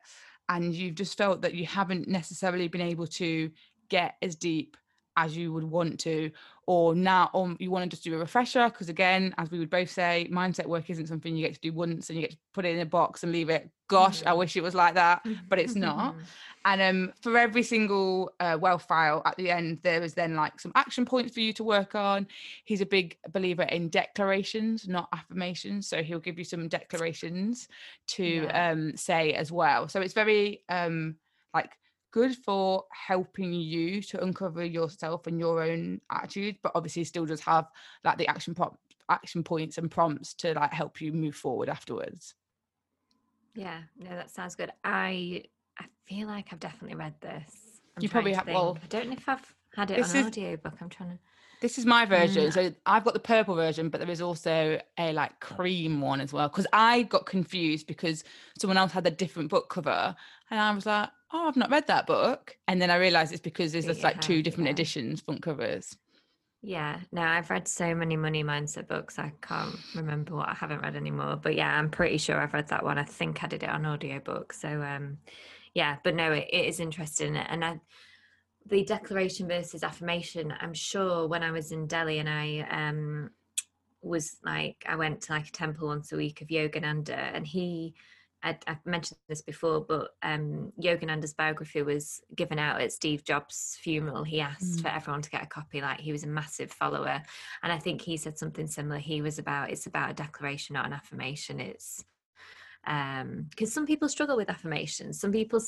and 0.49 0.75
you've 0.75 0.95
just 0.95 1.19
felt 1.19 1.43
that 1.43 1.55
you 1.55 1.67
haven't 1.67 2.09
necessarily 2.09 2.69
been 2.69 2.81
able 2.81 3.07
to 3.07 3.51
get 3.89 4.15
as 4.23 4.35
deep 4.37 4.77
as 5.17 5.37
you 5.37 5.53
would 5.53 5.65
want 5.65 5.99
to 6.01 6.31
or 6.67 6.95
now 6.95 7.31
or 7.33 7.55
you 7.59 7.71
want 7.71 7.85
to 7.85 7.89
just 7.89 8.03
do 8.03 8.15
a 8.15 8.19
refresher 8.19 8.69
because 8.69 8.89
again 8.89 9.35
as 9.39 9.51
we 9.51 9.59
would 9.59 9.71
both 9.71 9.91
say 9.91 10.29
mindset 10.31 10.67
work 10.67 10.91
isn't 10.91 11.07
something 11.07 11.37
you 11.37 11.47
get 11.47 11.55
to 11.55 11.61
do 11.61 11.73
once 11.73 12.11
and 12.11 12.17
you 12.17 12.23
get 12.23 12.33
to 12.33 12.37
put 12.53 12.65
it 12.65 12.75
in 12.75 12.81
a 12.81 12.87
box 12.87 13.23
and 13.23 13.33
leave 13.33 13.49
it 13.49 13.71
gosh 13.89 14.21
mm-hmm. 14.21 14.29
i 14.29 14.33
wish 14.33 14.57
it 14.57 14.63
was 14.63 14.75
like 14.75 14.95
that 14.95 15.25
but 15.49 15.59
it's 15.59 15.77
not 15.77 16.15
and 16.65 16.83
um 16.83 17.13
for 17.23 17.39
every 17.39 17.63
single 17.63 18.33
uh, 18.41 18.59
wealth 18.61 18.83
file 18.83 19.23
at 19.25 19.37
the 19.37 19.51
end 19.51 19.79
there 19.83 20.03
is 20.03 20.15
then 20.15 20.35
like 20.35 20.59
some 20.59 20.73
action 20.75 21.05
points 21.05 21.33
for 21.33 21.41
you 21.41 21.53
to 21.53 21.63
work 21.63 21.95
on 21.95 22.27
he's 22.65 22.81
a 22.81 22.87
big 22.87 23.17
believer 23.33 23.63
in 23.63 23.89
declarations 23.89 24.89
not 24.89 25.09
affirmations 25.13 25.87
so 25.87 26.03
he'll 26.03 26.19
give 26.19 26.39
you 26.39 26.45
some 26.45 26.69
declarations 26.69 27.69
to 28.09 28.25
yeah. 28.25 28.71
um 28.71 28.97
say 28.97 29.33
as 29.35 29.53
well 29.53 29.89
so 29.89 30.01
it's 30.01 30.15
very 30.15 30.63
um 30.69 31.15
like 31.55 31.71
good 32.17 32.35
for 32.35 32.83
helping 32.91 33.53
you 33.53 34.01
to 34.01 34.19
uncover 34.25 34.65
yourself 34.65 35.27
and 35.27 35.39
your 35.39 35.63
own 35.63 36.01
attitude 36.11 36.57
but 36.63 36.73
obviously 36.75 37.05
still 37.05 37.27
does 37.27 37.43
have 37.43 37.67
like 38.05 38.17
the 38.17 38.27
action 38.27 38.55
prompt 38.55 38.79
action 39.11 39.43
points 39.45 39.77
and 39.77 39.91
prompts 39.91 40.33
to 40.33 40.55
like 40.55 40.73
help 40.73 40.99
you 40.99 41.13
move 41.13 41.37
forward 41.37 41.69
afterwards 41.69 42.35
yeah 43.55 43.81
no 43.99 44.09
that 44.09 44.31
sounds 44.31 44.55
good 44.55 44.71
i 44.83 45.43
i 45.79 45.85
feel 46.07 46.27
like 46.27 46.47
i've 46.53 46.59
definitely 46.59 46.97
read 46.97 47.13
this 47.21 47.53
I'm 47.99 48.03
you 48.03 48.09
probably 48.09 48.33
have 48.33 48.47
well 48.47 48.79
i 48.83 48.87
don't 48.87 49.09
know 49.09 49.17
if 49.19 49.29
i've 49.29 49.55
had 49.75 49.91
it 49.91 50.03
on 50.03 50.17
is, 50.17 50.27
audio 50.27 50.57
book 50.57 50.73
i'm 50.81 50.89
trying 50.89 51.11
to 51.11 51.19
this 51.63 51.79
is 51.79 51.87
my 51.87 52.05
version. 52.05 52.51
Mm. 52.51 52.53
So 52.53 52.75
I've 52.85 53.03
got 53.03 53.15
the 53.15 53.21
purple 53.21 53.55
version, 53.55 53.89
but 53.89 53.99
there 53.99 54.11
is 54.11 54.21
also 54.21 54.79
a 54.99 55.13
like 55.15 55.41
cream 55.41 56.03
one 56.03 56.21
as 56.21 56.31
well. 56.31 56.49
Because 56.49 56.67
I 56.71 57.05
got 57.05 57.25
confused 57.25 57.87
because 57.87 58.25
someone 58.59 58.77
else 58.77 58.93
had 58.93 59.07
a 59.07 59.11
different 59.11 59.49
book 59.49 59.71
cover, 59.71 60.15
and 60.51 60.61
I 60.61 60.75
was 60.75 60.85
like, 60.85 61.09
"Oh, 61.33 61.49
I've 61.49 61.57
not 61.57 61.71
read 61.71 61.87
that 61.89 62.07
book." 62.07 62.57
And 62.69 62.81
then 62.81 62.91
I 62.91 62.97
realized 62.97 63.33
it's 63.33 63.41
because 63.41 63.73
there's 63.73 63.87
just 63.87 64.03
like 64.03 64.21
two 64.21 64.43
different 64.43 64.67
yeah. 64.67 64.73
editions, 64.73 65.21
front 65.21 65.43
covers. 65.43 65.97
Yeah, 66.63 67.01
no, 67.13 67.23
I've 67.23 67.51
read 67.51 67.69
so 67.69 67.95
many 67.95 68.17
money 68.17 68.43
mindset 68.43 68.89
books. 68.89 69.19
I 69.19 69.33
can't 69.41 69.77
remember 69.95 70.35
what 70.35 70.49
I 70.49 70.55
haven't 70.55 70.83
read 70.83 70.97
anymore. 70.97 71.37
But 71.37 71.55
yeah, 71.55 71.77
I'm 71.77 71.91
pretty 71.91 72.19
sure 72.19 72.41
I've 72.41 72.55
read 72.55 72.69
that 72.69 72.85
one. 72.85 72.99
I 72.99 73.05
think 73.05 73.45
I 73.45 73.47
did 73.47 73.63
it 73.63 73.69
on 73.69 73.87
audiobook. 73.87 74.53
So 74.53 74.69
um, 74.83 75.19
yeah, 75.75 75.97
but 76.03 76.15
no, 76.15 76.33
it, 76.33 76.49
it 76.51 76.67
is 76.67 76.81
interesting, 76.81 77.37
and 77.37 77.65
I 77.65 77.81
the 78.69 78.85
declaration 78.85 79.47
versus 79.47 79.83
affirmation 79.83 80.53
i'm 80.61 80.75
sure 80.75 81.27
when 81.27 81.43
i 81.43 81.51
was 81.51 81.73
in 81.73 81.87
delhi 81.87 82.19
and 82.19 82.29
i 82.29 82.67
um 82.71 83.31
was 84.03 84.39
like 84.45 84.85
i 84.89 84.97
went 84.97 85.21
to 85.21 85.33
like 85.33 85.49
a 85.49 85.53
temple 85.53 85.89
once 85.89 86.13
a 86.13 86.17
week 86.17 86.41
of 86.41 86.49
yogananda 86.49 87.31
and 87.35 87.47
he 87.47 87.95
I, 88.47 88.57
have 88.69 88.87
mentioned 88.87 89.19
this 89.29 89.43
before, 89.43 89.81
but 89.81 90.11
um, 90.23 90.73
Yogananda's 90.81 91.35
biography 91.35 91.83
was 91.83 92.21
given 92.35 92.61
out 92.61 92.81
at 92.81 92.93
Steve 92.93 93.25
Jobs' 93.25 93.77
funeral. 93.81 94.23
He 94.23 94.41
asked 94.41 94.79
mm. 94.79 94.83
for 94.83 94.89
everyone 94.89 95.23
to 95.23 95.31
get 95.31 95.43
a 95.43 95.47
copy, 95.47 95.81
like 95.81 95.99
he 95.99 96.13
was 96.13 96.23
a 96.23 96.29
massive 96.29 96.71
follower. 96.71 97.21
And 97.65 97.73
I 97.73 97.79
think 97.79 98.01
he 98.01 98.17
said 98.17 98.39
something 98.39 98.69
similar. 98.69 98.99
He 98.99 99.21
was 99.21 99.41
about 99.41 99.71
it's 99.71 99.87
about 99.87 100.11
a 100.11 100.15
declaration, 100.15 100.75
not 100.75 100.87
an 100.87 100.93
affirmation. 100.93 101.59
It's 101.59 102.05
um 102.87 103.47
because 103.51 103.73
some 103.73 103.87
people 103.87 104.09
struggle 104.09 104.37
with 104.37 104.51
affirmations. 104.51 105.21
Some 105.21 105.33
people 105.33 105.61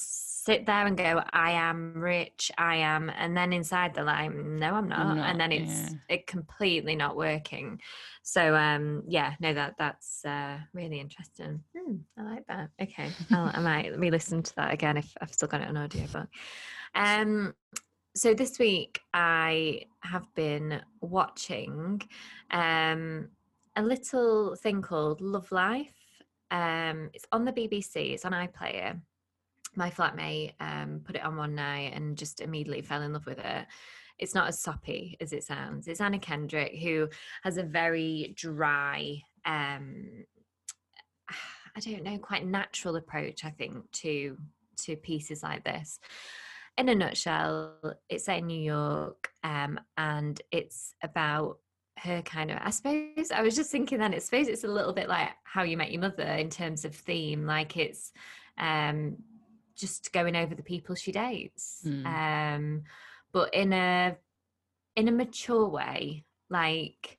sit 0.49 0.65
there 0.65 0.87
and 0.87 0.97
go 0.97 1.23
i 1.35 1.51
am 1.51 1.93
rich 1.95 2.51
i 2.57 2.77
am 2.77 3.11
and 3.19 3.37
then 3.37 3.53
inside 3.53 3.93
they're 3.93 4.03
like 4.05 4.35
no 4.35 4.73
i'm 4.73 4.89
not, 4.89 5.17
not 5.17 5.29
and 5.29 5.39
then 5.39 5.53
it's 5.53 5.93
yeah. 5.93 5.99
it 6.09 6.27
completely 6.27 6.97
not 6.97 7.17
working. 7.17 7.79
So 8.23 8.55
um 8.55 9.03
yeah 9.07 9.35
no 9.41 9.53
that 9.53 9.75
that's 9.79 10.25
uh 10.25 10.57
really 10.73 11.01
interesting. 11.01 11.63
Hmm, 11.77 11.97
i 12.19 12.23
like 12.23 12.47
that. 12.47 12.71
Okay 12.81 13.11
I'll, 13.31 13.51
i 13.55 13.61
might 13.61 13.99
re-listen 13.99 14.43
to 14.43 14.55
that 14.57 14.73
again 14.73 14.97
if 14.97 15.13
i've 15.21 15.33
still 15.33 15.49
got 15.49 15.61
it 15.61 15.69
on 15.69 15.77
audio 15.77 16.05
but 16.13 16.29
um 16.95 17.55
so 18.15 18.33
this 18.33 18.59
week 18.59 19.01
i 19.13 19.83
have 20.01 20.27
been 20.35 20.81
watching 21.01 22.01
um 22.51 23.29
a 23.77 23.83
little 23.83 24.57
thing 24.57 24.81
called 24.83 25.21
love 25.21 25.53
life 25.53 25.98
um, 26.51 27.11
it's 27.13 27.27
on 27.33 27.45
the 27.45 27.53
BBC. 27.53 28.13
It's 28.15 28.25
on 28.25 28.33
iPlayer. 28.33 29.01
My 29.77 29.91
flatmate 29.91 30.55
um, 30.61 31.01
put 31.05 31.17
it 31.17 31.25
on 31.25 31.37
one 31.37 31.55
night 31.55 31.93
and 31.95 32.17
just 32.17 32.41
immediately 32.41 32.83
fell 32.83 33.03
in 33.03 33.13
love 33.13 33.27
with 33.27 33.39
it. 33.39 33.67
It's 34.19 34.35
not 34.35 34.49
as 34.49 34.59
soppy 34.59 35.17
as 35.21 35.33
it 35.33 35.45
sounds. 35.45 35.87
It's 35.87 36.01
Anna 36.01 36.19
Kendrick 36.19 36.77
who 36.77 37.09
has 37.45 37.57
a 37.57 37.63
very 37.63 38.35
dry, 38.37 39.23
um, 39.45 40.25
I 41.77 41.81
don't 41.81 42.03
know, 42.03 42.19
quite 42.19 42.47
natural 42.47 42.97
approach. 42.97 43.45
I 43.45 43.51
think 43.51 43.91
to 43.93 44.37
to 44.79 44.97
pieces 44.97 45.43
like 45.43 45.65
this. 45.65 46.01
In 46.77 46.89
a 46.89 46.95
nutshell, 46.95 47.75
it's 48.09 48.25
set 48.25 48.39
in 48.39 48.47
New 48.47 48.61
York, 48.61 49.31
um, 49.43 49.81
and 49.97 50.41
it's 50.53 50.95
about 51.03 51.59
her 51.99 52.23
kind 52.23 52.51
of 52.51 52.59
i 52.63 52.71
suppose 52.71 53.31
i 53.35 53.43
was 53.43 53.55
just 53.55 53.71
thinking 53.71 53.99
then 53.99 54.15
i 54.15 54.19
suppose 54.19 54.49
it's 54.49 54.65
a 54.65 54.69
little 54.69 54.93
bit 54.93 55.09
like 55.09 55.31
how 55.45 55.63
you 55.63 55.77
met 55.77 55.93
your 55.93 56.01
mother 56.01 56.25
in 56.25 56.49
terms 56.49 56.85
of 56.85 56.95
theme 56.95 57.47
like 57.47 57.77
it's 57.77 58.13
um 58.59 59.17
just 59.77 60.13
going 60.13 60.37
over 60.37 60.55
the 60.55 60.63
people 60.63 60.95
she 60.95 61.13
dates 61.13 61.83
mm. 61.87 62.05
um 62.07 62.83
but 63.33 63.53
in 63.55 63.73
a 63.73 64.17
in 64.97 65.09
a 65.09 65.13
mature 65.13 65.69
way 65.69 66.25
like 66.51 67.19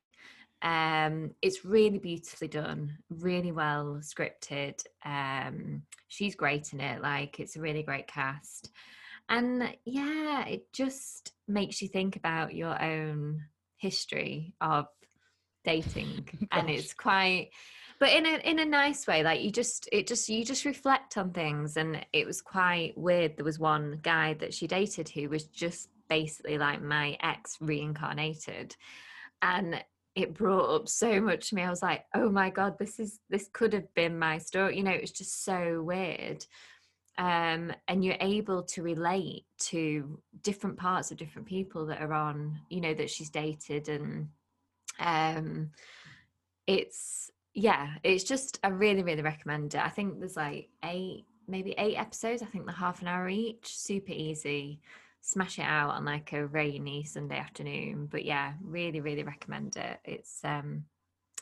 um 0.62 1.32
it's 1.42 1.63
really 1.63 2.00
beautifully 2.00 2.50
done 2.50 2.98
really 3.10 3.52
well 3.52 4.02
scripted 4.02 4.84
um 5.06 5.82
she's 6.10 6.36
great 6.36 6.74
in 6.74 6.82
it 6.82 7.02
like 7.02 7.39
it's 7.39 7.56
a 7.56 7.62
really 7.62 7.84
great 7.84 8.08
cast 8.08 8.70
and 9.30 9.74
yeah 9.86 10.46
it 10.46 10.72
just 10.74 11.32
makes 11.48 11.82
you 11.82 11.88
think 11.88 12.18
about 12.18 12.54
your 12.54 12.82
own 12.82 13.42
history 13.80 14.54
of 14.62 14.88
dating 15.63 16.28
oh 16.52 16.60
and 16.60 16.70
it's 16.70 16.94
quite 16.94 17.50
but 18.00 18.10
in 18.10 18.26
a 18.26 18.38
in 18.50 18.60
a 18.60 18.65
nice 18.65 19.06
way 19.08 19.24
like 19.24 19.42
you 19.42 19.52
just 19.52 19.89
it 19.92 20.08
just 20.08 20.30
you 20.30 20.46
just 20.46 20.65
reflect 20.65 21.18
on 21.18 21.32
things 21.32 21.76
and 21.76 22.06
it 22.13 22.26
was 22.26 22.42
quite 22.42 22.98
weird. 22.98 23.36
There 23.36 23.46
was 23.46 23.60
one 23.60 24.00
guy 24.02 24.36
that 24.36 24.54
she 24.54 24.68
dated 24.68 25.10
who 25.10 25.30
was 25.30 25.44
just 25.44 25.89
basically 26.08 26.58
like 26.58 26.82
my 26.82 27.18
ex 27.22 27.58
reincarnated 27.60 28.76
and 29.42 29.84
it 30.15 30.34
brought 30.34 30.74
up 30.74 30.89
so 30.89 31.22
much 31.22 31.50
to 31.50 31.56
me. 31.56 31.62
I 31.62 31.70
was 31.70 31.84
like 31.84 32.06
oh 32.15 32.30
my 32.30 32.50
god 32.50 32.78
this 32.80 33.00
is 33.00 33.20
this 33.30 33.50
could 33.52 33.74
have 33.74 33.94
been 33.94 34.18
my 34.18 34.38
story 34.38 34.78
you 34.78 34.84
know 34.84 34.92
it 34.92 35.02
was 35.02 35.12
just 35.12 35.44
so 35.44 35.84
weird 35.84 36.46
um, 37.17 37.74
and 37.88 38.04
you're 38.04 38.15
able 38.22 38.63
to 38.63 38.82
relate 38.82 39.45
to 39.58 40.19
different 40.41 40.78
parts 40.78 41.12
of 41.12 41.17
different 41.17 41.48
people 41.48 41.86
that 41.88 42.02
are 42.02 42.13
on 42.13 42.60
you 42.69 42.80
know 42.80 42.93
that 42.93 43.10
she's 43.10 43.30
dated 43.30 43.89
and 43.89 44.30
um 45.00 45.69
it's 46.67 47.32
yeah 47.54 47.95
it's 48.04 48.24
just 48.24 48.60
i 48.63 48.67
really 48.67 49.04
really 49.04 49.22
recommend 49.22 49.74
it. 49.74 49.84
I 49.84 49.89
think 49.89 50.19
there's 50.19 50.38
like 50.38 50.69
eight 50.86 51.26
maybe 51.48 51.74
eight 51.78 51.95
episodes 51.98 52.43
i 52.43 52.45
think 52.45 52.65
the 52.65 52.72
half 52.72 53.02
an 53.02 53.08
hour 53.08 53.28
each 53.28 53.78
super 53.78 54.12
easy. 54.12 54.80
Smash 55.22 55.60
it 55.60 55.63
out 55.63 55.89
on 55.89 56.06
like 56.06 56.32
a 56.32 56.48
rainy 56.48 57.04
sunday 57.04 57.38
afternoon 57.38 58.08
but 58.10 58.24
yeah 58.24 58.54
really 58.63 59.02
really 59.02 59.24
recommend 59.24 59.76
it. 59.76 60.00
It's 60.06 60.39
um 60.43 60.86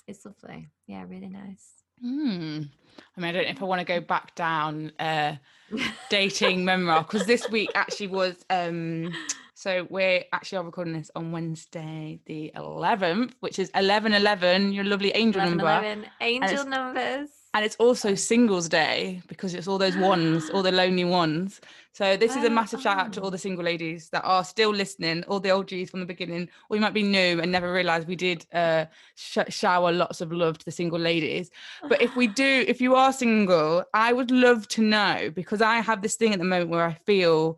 it's 0.08 0.26
lovely. 0.26 0.70
Yeah 0.88 1.04
really 1.08 1.30
nice 1.30 1.84
Mm. 2.04 2.68
I 3.16 3.20
mean, 3.20 3.30
I 3.30 3.32
don't 3.32 3.44
know 3.44 3.50
if 3.50 3.62
I 3.62 3.66
want 3.66 3.80
to 3.80 3.86
go 3.86 4.00
back 4.00 4.36
down 4.36 4.92
uh, 5.00 5.36
dating 6.10 6.66
memoir 6.66 7.02
because 7.04 7.26
this 7.26 7.50
week 7.50 7.70
actually 7.76 8.08
was. 8.08 8.46
Um, 8.50 9.14
so 9.58 9.88
we're 9.90 10.24
actually 10.34 10.64
recording 10.64 10.94
this 10.94 11.10
on 11.16 11.32
Wednesday, 11.32 12.20
the 12.28 12.52
11th, 12.56 13.32
which 13.40 13.58
is 13.58 13.72
11 13.74 14.14
11, 14.14 14.72
your 14.72 14.84
lovely 14.84 15.10
angel 15.16 15.42
11, 15.42 15.58
number. 15.58 15.72
11, 15.72 16.06
angel 16.22 16.66
numbers. 16.66 17.30
And 17.56 17.66
it's 17.66 17.76
also 17.78 18.14
singles 18.14 18.70
day 18.70 19.20
because 19.28 19.56
it's 19.56 19.68
all 19.68 19.80
those 19.80 19.98
ones, 19.98 20.52
all 20.52 20.62
the 20.62 20.72
lonely 20.72 21.06
ones. 21.22 21.60
So 21.92 22.16
this 22.16 22.36
is 22.36 22.44
a 22.44 22.52
massive 22.52 22.82
shout 22.82 23.00
out 23.00 23.14
to 23.14 23.22
all 23.22 23.32
the 23.32 23.40
single 23.40 23.64
ladies 23.64 24.10
that 24.10 24.22
are 24.24 24.44
still 24.44 24.70
listening, 24.70 25.24
all 25.24 25.40
the 25.40 25.50
OGs 25.50 25.90
from 25.90 26.02
the 26.02 26.06
beginning, 26.06 26.50
or 26.70 26.78
you 26.78 26.82
might 26.82 26.94
be 26.94 27.02
new 27.02 27.42
and 27.42 27.52
never 27.52 27.74
realized 27.74 28.08
we 28.08 28.16
did 28.16 28.46
uh, 28.54 28.86
sh- 29.16 29.40
shower 29.50 29.92
lots 29.92 30.22
of 30.22 30.32
love 30.32 30.60
to 30.60 30.66
the 30.66 30.72
single 30.72 31.00
ladies. 31.00 31.50
But 31.90 32.00
if 32.00 32.16
we 32.16 32.28
do, 32.44 32.64
if 32.68 32.80
you 32.80 32.94
are 32.94 33.12
single, 33.12 33.86
I 33.92 34.14
would 34.14 34.30
love 34.30 34.68
to 34.68 34.84
know 34.84 35.32
because 35.34 35.64
I 35.64 35.78
have 35.78 36.04
this 36.04 36.16
thing 36.16 36.32
at 36.32 36.38
the 36.38 36.46
moment 36.46 36.70
where 36.70 36.86
I 36.86 36.94
feel 37.08 37.58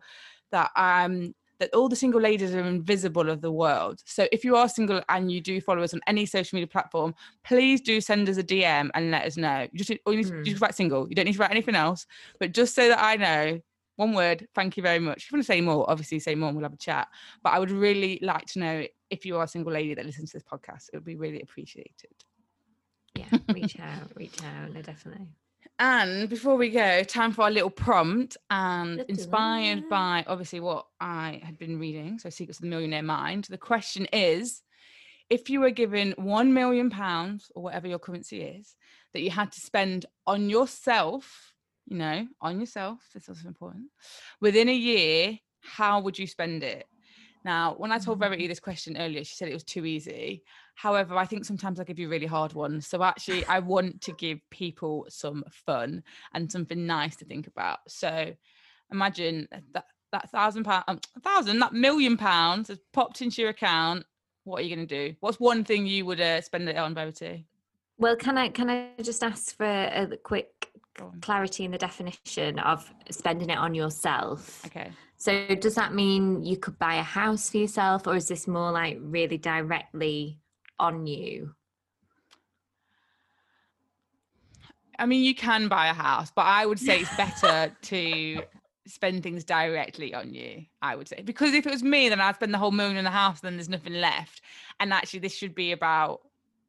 that 0.50 0.70
um 0.76 1.34
that 1.60 1.72
all 1.74 1.88
the 1.88 1.94
single 1.94 2.20
ladies 2.20 2.54
are 2.54 2.60
invisible 2.60 3.28
of 3.28 3.42
the 3.42 3.52
world. 3.52 4.02
So 4.06 4.26
if 4.32 4.44
you 4.44 4.56
are 4.56 4.68
single 4.68 5.02
and 5.08 5.30
you 5.30 5.40
do 5.40 5.60
follow 5.60 5.82
us 5.82 5.94
on 5.94 6.00
any 6.06 6.26
social 6.26 6.56
media 6.56 6.66
platform, 6.66 7.14
please 7.44 7.80
do 7.82 8.00
send 8.00 8.28
us 8.28 8.38
a 8.38 8.42
DM 8.42 8.90
and 8.94 9.10
let 9.10 9.26
us 9.26 9.36
know. 9.36 9.68
You 9.70 9.84
just, 9.84 10.00
or 10.06 10.14
you, 10.14 10.24
mm. 10.24 10.44
just 10.44 10.60
write 10.60 10.74
single. 10.74 11.08
You 11.08 11.14
don't 11.14 11.26
need 11.26 11.34
to 11.34 11.38
write 11.38 11.50
anything 11.50 11.76
else, 11.76 12.06
but 12.40 12.52
just 12.52 12.74
so 12.74 12.88
that 12.88 12.98
I 13.00 13.16
know. 13.16 13.60
One 13.96 14.14
word, 14.14 14.48
thank 14.54 14.78
you 14.78 14.82
very 14.82 14.98
much. 14.98 15.24
If 15.24 15.30
you 15.30 15.36
want 15.36 15.44
to 15.44 15.52
say 15.52 15.60
more, 15.60 15.88
obviously 15.90 16.20
say 16.20 16.34
more 16.34 16.48
and 16.48 16.56
we'll 16.56 16.64
have 16.64 16.72
a 16.72 16.78
chat. 16.78 17.08
But 17.42 17.52
I 17.52 17.58
would 17.58 17.70
really 17.70 18.18
like 18.22 18.46
to 18.46 18.58
know 18.58 18.86
if 19.10 19.26
you 19.26 19.36
are 19.36 19.44
a 19.44 19.48
single 19.48 19.72
lady 19.72 19.92
that 19.92 20.06
listens 20.06 20.30
to 20.30 20.38
this 20.38 20.42
podcast. 20.42 20.88
It 20.90 20.96
would 20.96 21.04
be 21.04 21.16
really 21.16 21.42
appreciated. 21.42 22.08
Yeah, 23.14 23.26
reach 23.52 23.78
out, 23.78 24.10
reach 24.16 24.42
out, 24.42 24.72
no, 24.72 24.80
definitely. 24.80 25.26
And 25.80 26.28
before 26.28 26.56
we 26.56 26.68
go, 26.68 27.02
time 27.04 27.32
for 27.32 27.42
our 27.44 27.50
little 27.50 27.70
prompt. 27.70 28.36
And 28.50 29.00
inspired 29.08 29.88
by 29.88 30.24
obviously 30.26 30.60
what 30.60 30.86
I 31.00 31.40
had 31.42 31.56
been 31.56 31.78
reading, 31.78 32.18
so 32.18 32.28
Secrets 32.28 32.58
of 32.58 32.64
the 32.64 32.68
Millionaire 32.68 33.02
Mind, 33.02 33.46
the 33.48 33.56
question 33.56 34.06
is 34.12 34.62
if 35.30 35.48
you 35.48 35.60
were 35.60 35.70
given 35.70 36.12
one 36.18 36.52
million 36.52 36.90
pounds 36.90 37.50
or 37.54 37.62
whatever 37.62 37.88
your 37.88 37.98
currency 37.98 38.42
is 38.42 38.76
that 39.14 39.22
you 39.22 39.30
had 39.30 39.52
to 39.52 39.60
spend 39.60 40.04
on 40.26 40.50
yourself, 40.50 41.54
you 41.86 41.96
know, 41.96 42.28
on 42.42 42.60
yourself, 42.60 42.98
this 43.14 43.22
is 43.22 43.28
also 43.30 43.48
important, 43.48 43.86
within 44.38 44.68
a 44.68 44.74
year, 44.74 45.38
how 45.62 46.00
would 46.00 46.18
you 46.18 46.26
spend 46.26 46.62
it? 46.62 46.84
Now, 47.42 47.74
when 47.78 47.90
I 47.90 47.98
told 47.98 48.18
Verity 48.18 48.46
this 48.48 48.60
question 48.60 48.98
earlier, 48.98 49.24
she 49.24 49.34
said 49.34 49.48
it 49.48 49.54
was 49.54 49.64
too 49.64 49.86
easy. 49.86 50.42
However, 50.80 51.16
I 51.16 51.26
think 51.26 51.44
sometimes 51.44 51.78
I 51.78 51.84
give 51.84 51.98
you 51.98 52.08
really 52.08 52.24
hard 52.24 52.54
ones. 52.54 52.86
So 52.86 53.02
actually, 53.02 53.44
I 53.44 53.58
want 53.58 54.00
to 54.00 54.12
give 54.12 54.38
people 54.48 55.04
some 55.10 55.44
fun 55.50 56.02
and 56.32 56.50
something 56.50 56.86
nice 56.86 57.16
to 57.16 57.26
think 57.26 57.46
about. 57.46 57.80
So 57.86 58.32
imagine 58.90 59.46
that 59.74 59.84
that 60.12 60.30
thousand 60.30 60.64
pound, 60.64 60.84
um, 60.88 60.98
a 61.14 61.20
thousand, 61.20 61.58
that 61.58 61.74
million 61.74 62.16
pounds 62.16 62.68
has 62.68 62.78
popped 62.94 63.20
into 63.20 63.42
your 63.42 63.50
account. 63.50 64.06
What 64.44 64.60
are 64.60 64.62
you 64.62 64.74
going 64.74 64.88
to 64.88 65.08
do? 65.08 65.14
What's 65.20 65.38
one 65.38 65.64
thing 65.64 65.86
you 65.86 66.06
would 66.06 66.18
uh, 66.18 66.40
spend 66.40 66.66
it 66.66 66.78
on, 66.78 66.94
Verity? 66.94 67.46
Well, 67.98 68.16
can 68.16 68.38
I 68.38 68.48
can 68.48 68.70
I 68.70 68.88
just 69.02 69.22
ask 69.22 69.54
for 69.54 69.66
a 69.66 70.16
quick 70.24 70.70
clarity 71.20 71.66
in 71.66 71.72
the 71.72 71.78
definition 71.78 72.58
of 72.58 72.90
spending 73.10 73.50
it 73.50 73.58
on 73.58 73.74
yourself? 73.74 74.64
Okay. 74.64 74.92
So 75.18 75.54
does 75.56 75.74
that 75.74 75.92
mean 75.92 76.42
you 76.42 76.56
could 76.56 76.78
buy 76.78 76.94
a 76.94 77.02
house 77.02 77.50
for 77.50 77.58
yourself, 77.58 78.06
or 78.06 78.16
is 78.16 78.28
this 78.28 78.48
more 78.48 78.72
like 78.72 78.96
really 79.02 79.36
directly 79.36 80.39
on 80.80 81.06
you? 81.06 81.54
I 84.98 85.06
mean, 85.06 85.24
you 85.24 85.34
can 85.34 85.68
buy 85.68 85.88
a 85.88 85.94
house, 85.94 86.30
but 86.34 86.44
I 86.46 86.66
would 86.66 86.78
say 86.78 87.00
it's 87.00 87.16
better 87.16 87.74
to 87.82 88.42
spend 88.86 89.22
things 89.22 89.44
directly 89.44 90.12
on 90.14 90.34
you. 90.34 90.64
I 90.82 90.96
would 90.96 91.08
say 91.08 91.22
because 91.22 91.54
if 91.54 91.66
it 91.66 91.70
was 91.70 91.82
me, 91.82 92.08
then 92.08 92.20
I'd 92.20 92.34
spend 92.34 92.52
the 92.52 92.58
whole 92.58 92.70
million 92.70 92.98
in 92.98 93.04
the 93.04 93.10
house, 93.10 93.40
then 93.40 93.56
there's 93.56 93.68
nothing 93.68 93.94
left. 93.94 94.42
And 94.78 94.92
actually, 94.92 95.20
this 95.20 95.34
should 95.34 95.54
be 95.54 95.72
about. 95.72 96.20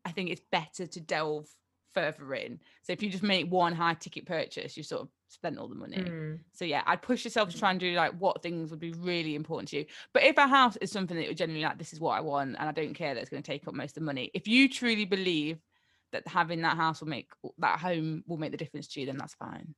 I 0.03 0.11
think 0.11 0.31
it's 0.31 0.41
better 0.51 0.87
to 0.87 0.99
delve 0.99 1.47
further 1.93 2.33
in. 2.33 2.59
So 2.83 2.93
if 2.93 3.03
you 3.03 3.09
just 3.09 3.23
make 3.23 3.51
one 3.51 3.73
high 3.73 3.93
ticket 3.93 4.25
purchase, 4.25 4.75
you 4.75 4.83
sort 4.83 5.03
of 5.03 5.09
spent 5.31 5.57
all 5.57 5.67
the 5.67 5.75
money. 5.75 5.97
Mm, 5.97 6.39
So 6.51 6.65
yeah, 6.65 6.83
I'd 6.85 7.01
push 7.01 7.23
yourself 7.23 7.49
to 7.49 7.57
try 7.57 7.71
and 7.71 7.79
do 7.79 7.93
like 7.93 8.13
what 8.19 8.43
things 8.43 8.69
would 8.69 8.79
be 8.79 8.91
really 8.91 9.35
important 9.35 9.69
to 9.69 9.77
you. 9.77 9.85
But 10.13 10.23
if 10.23 10.37
a 10.37 10.47
house 10.47 10.77
is 10.77 10.91
something 10.91 11.15
that 11.17 11.25
you're 11.25 11.33
generally 11.33 11.63
like, 11.63 11.77
this 11.77 11.93
is 11.93 11.99
what 11.99 12.17
I 12.17 12.21
want, 12.21 12.55
and 12.59 12.69
I 12.69 12.71
don't 12.71 12.93
care 12.93 13.13
that 13.13 13.21
it's 13.21 13.29
going 13.29 13.41
to 13.41 13.51
take 13.51 13.67
up 13.67 13.73
most 13.73 13.97
of 13.97 14.01
the 14.01 14.05
money. 14.05 14.29
If 14.33 14.47
you 14.47 14.67
truly 14.69 15.05
believe 15.05 15.59
that 16.11 16.27
having 16.27 16.61
that 16.61 16.75
house 16.75 16.99
will 16.99 17.07
make 17.07 17.31
that 17.59 17.79
home 17.79 18.23
will 18.27 18.37
make 18.37 18.51
the 18.51 18.57
difference 18.57 18.87
to 18.89 18.99
you, 18.99 19.05
then 19.05 19.17
that's 19.17 19.35
fine. 19.35 19.73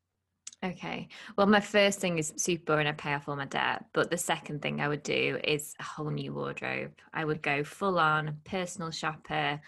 Okay. 0.63 1.09
Well, 1.37 1.47
my 1.47 1.59
first 1.59 1.99
thing 1.99 2.17
is 2.17 2.33
super 2.37 2.79
and 2.79 2.87
I 2.87 2.93
pay 2.93 3.13
off 3.13 3.27
all 3.27 3.35
my 3.35 3.45
debt. 3.45 3.85
But 3.93 4.09
the 4.09 4.17
second 4.17 4.61
thing 4.61 4.79
I 4.79 4.87
would 4.87 5.03
do 5.03 5.37
is 5.43 5.75
a 5.79 5.83
whole 5.83 6.09
new 6.09 6.33
wardrobe. 6.33 6.93
I 7.13 7.25
would 7.25 7.41
go 7.41 7.65
full 7.65 7.99
on 7.99 8.37
personal 8.45 8.89
shopper, 8.89 9.59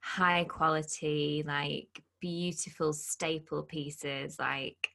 high 0.00 0.44
quality, 0.44 1.42
like 1.46 2.02
beautiful 2.20 2.92
staple 2.92 3.62
pieces, 3.62 4.38
like, 4.38 4.90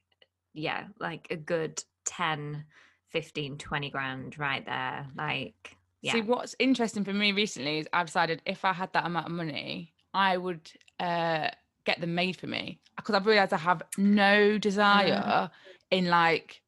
yeah, 0.52 0.84
like 0.98 1.28
a 1.30 1.36
good 1.36 1.82
10, 2.04 2.64
15, 3.10 3.58
20 3.58 3.90
grand 3.90 4.38
right 4.38 4.64
there. 4.64 5.06
Like, 5.16 5.76
yeah. 6.00 6.12
See, 6.12 6.22
what's 6.22 6.54
interesting 6.58 7.04
for 7.04 7.12
me 7.12 7.32
recently 7.32 7.78
is 7.78 7.88
I've 7.92 8.06
decided 8.06 8.42
if 8.46 8.64
I 8.64 8.72
had 8.72 8.92
that 8.92 9.06
amount 9.06 9.26
of 9.26 9.32
money, 9.32 9.92
I 10.14 10.36
would 10.36 10.70
uh, 11.00 11.48
get 11.84 12.00
them 12.00 12.14
made 12.14 12.36
for 12.36 12.46
me 12.46 12.80
because 12.96 13.14
I've 13.14 13.26
realized 13.26 13.52
I 13.52 13.58
have 13.58 13.82
no 13.96 14.58
desire 14.58 15.50
in 15.90 16.08
like. 16.08 16.62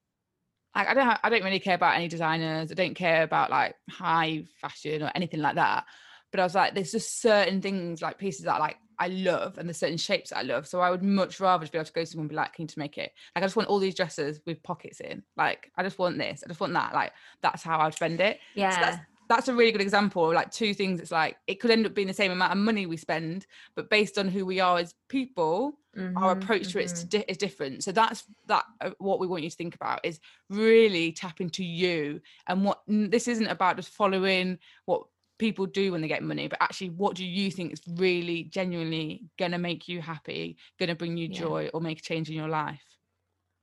Like 0.73 0.87
I 0.87 0.95
don't, 0.95 1.05
ha- 1.05 1.21
I 1.25 1.31
don't 1.31 1.43
really 1.43 1.59
care 1.59 1.75
about 1.75 1.97
any 1.97 2.07
designers. 2.07 2.71
I 2.71 2.75
don't 2.75 2.95
care 2.95 3.25
about 3.25 3.51
like 3.51 3.75
high 3.91 4.45
fashion 4.61 5.03
or 5.03 5.11
anything 5.17 5.41
like 5.41 5.57
that. 5.57 5.85
But 6.31 6.39
I 6.39 6.45
was 6.45 6.55
like, 6.55 6.75
there's 6.75 6.93
just 6.93 7.21
certain 7.21 7.61
things 7.61 8.01
like 8.01 8.19
pieces 8.19 8.45
that 8.45 8.61
like 8.61 8.77
I 9.01 9.09
love, 9.09 9.59
and 9.59 9.69
there's 9.69 9.79
certain 9.79 9.97
shapes 9.97 10.31
that 10.31 10.39
I 10.39 10.43
love. 10.43 10.67
So 10.69 10.81
I 10.81 10.91
would 10.91 11.03
much 11.03 11.41
rather 11.41 11.63
just 11.65 11.73
be 11.73 11.79
able 11.79 11.87
to 11.87 11.93
go 11.93 12.03
to 12.03 12.07
someone 12.07 12.25
and 12.25 12.31
be 12.31 12.37
like, 12.37 12.53
"Can 12.53 12.63
you 12.65 12.69
just 12.69 12.79
make 12.79 12.99
it?" 12.99 13.13
Like 13.35 13.43
I 13.43 13.47
just 13.47 13.57
want 13.57 13.69
all 13.69 13.79
these 13.79 13.95
dresses 13.95 14.41
with 14.47 14.63
pockets 14.63 15.01
in. 15.01 15.25
Like 15.37 15.73
I 15.77 15.83
just 15.83 15.99
want 15.99 16.19
this. 16.19 16.43
I 16.45 16.49
just 16.49 16.61
want 16.61 16.75
that. 16.75 16.93
Like 16.95 17.13
that's 17.43 17.63
how 17.63 17.81
I'd 17.81 17.95
spend 17.95 18.21
it 18.21 18.41
yeah. 18.55 18.79
that's- 18.81 19.01
that's 19.29 19.47
a 19.49 19.55
really 19.55 19.71
good 19.71 19.81
example 19.81 20.27
of 20.27 20.35
like 20.35 20.51
two 20.51 20.75
things 20.75 21.01
it's 21.01 21.13
like 21.13 21.39
it 21.47 21.61
could 21.61 21.71
end 21.71 21.87
up 21.87 21.95
being 21.95 22.09
the 22.09 22.15
same 22.15 22.33
amount 22.33 22.51
of 22.53 22.59
money 22.59 22.85
we 22.87 22.97
spend 22.97 23.47
but 23.77 23.89
based 23.89 24.19
on 24.19 24.27
who 24.29 24.45
we 24.45 24.59
are 24.59 24.79
as 24.79 24.95
people 25.09 25.79
our 26.17 26.33
Mhm, 26.33 26.33
approach 26.33 26.73
to 26.73 26.81
it 26.81 26.87
is, 26.87 26.93
mhm. 26.93 27.09
di- 27.09 27.25
is 27.29 27.37
different 27.37 27.85
so 27.85 27.93
that's 27.93 28.25
that 28.47 28.65
uh, 28.81 28.91
what 28.99 29.21
we 29.21 29.27
want 29.29 29.45
you 29.45 29.51
to 29.51 29.55
think 29.57 29.75
about 29.77 30.05
is 30.05 30.19
really 30.49 31.13
tap 31.13 31.41
into 31.41 31.63
you 31.65 32.21
and 32.49 32.65
what 32.65 32.83
this 32.89 33.29
isn't 33.29 33.47
about 33.47 33.77
just 33.77 33.91
following 33.91 34.59
what 34.87 35.05
people 35.41 35.67
do 35.67 35.91
when 35.93 36.03
they 36.03 36.09
get 36.09 36.23
money 36.23 36.47
but 36.49 36.59
actually 36.63 36.91
what 36.91 37.17
do 37.17 37.25
you 37.25 37.51
think 37.51 37.73
is 37.73 37.83
really 37.97 38.45
genuinely 38.45 39.25
gonna 39.39 39.59
make 39.59 39.89
you 39.89 40.01
happy 40.01 40.57
gonna 40.79 40.95
bring 40.95 41.17
you 41.17 41.29
Yeah. 41.29 41.41
joy 41.45 41.71
or 41.75 41.81
make 41.81 41.99
a 41.99 42.03
change 42.03 42.29
in 42.29 42.37
your 42.37 42.49
life 42.49 42.85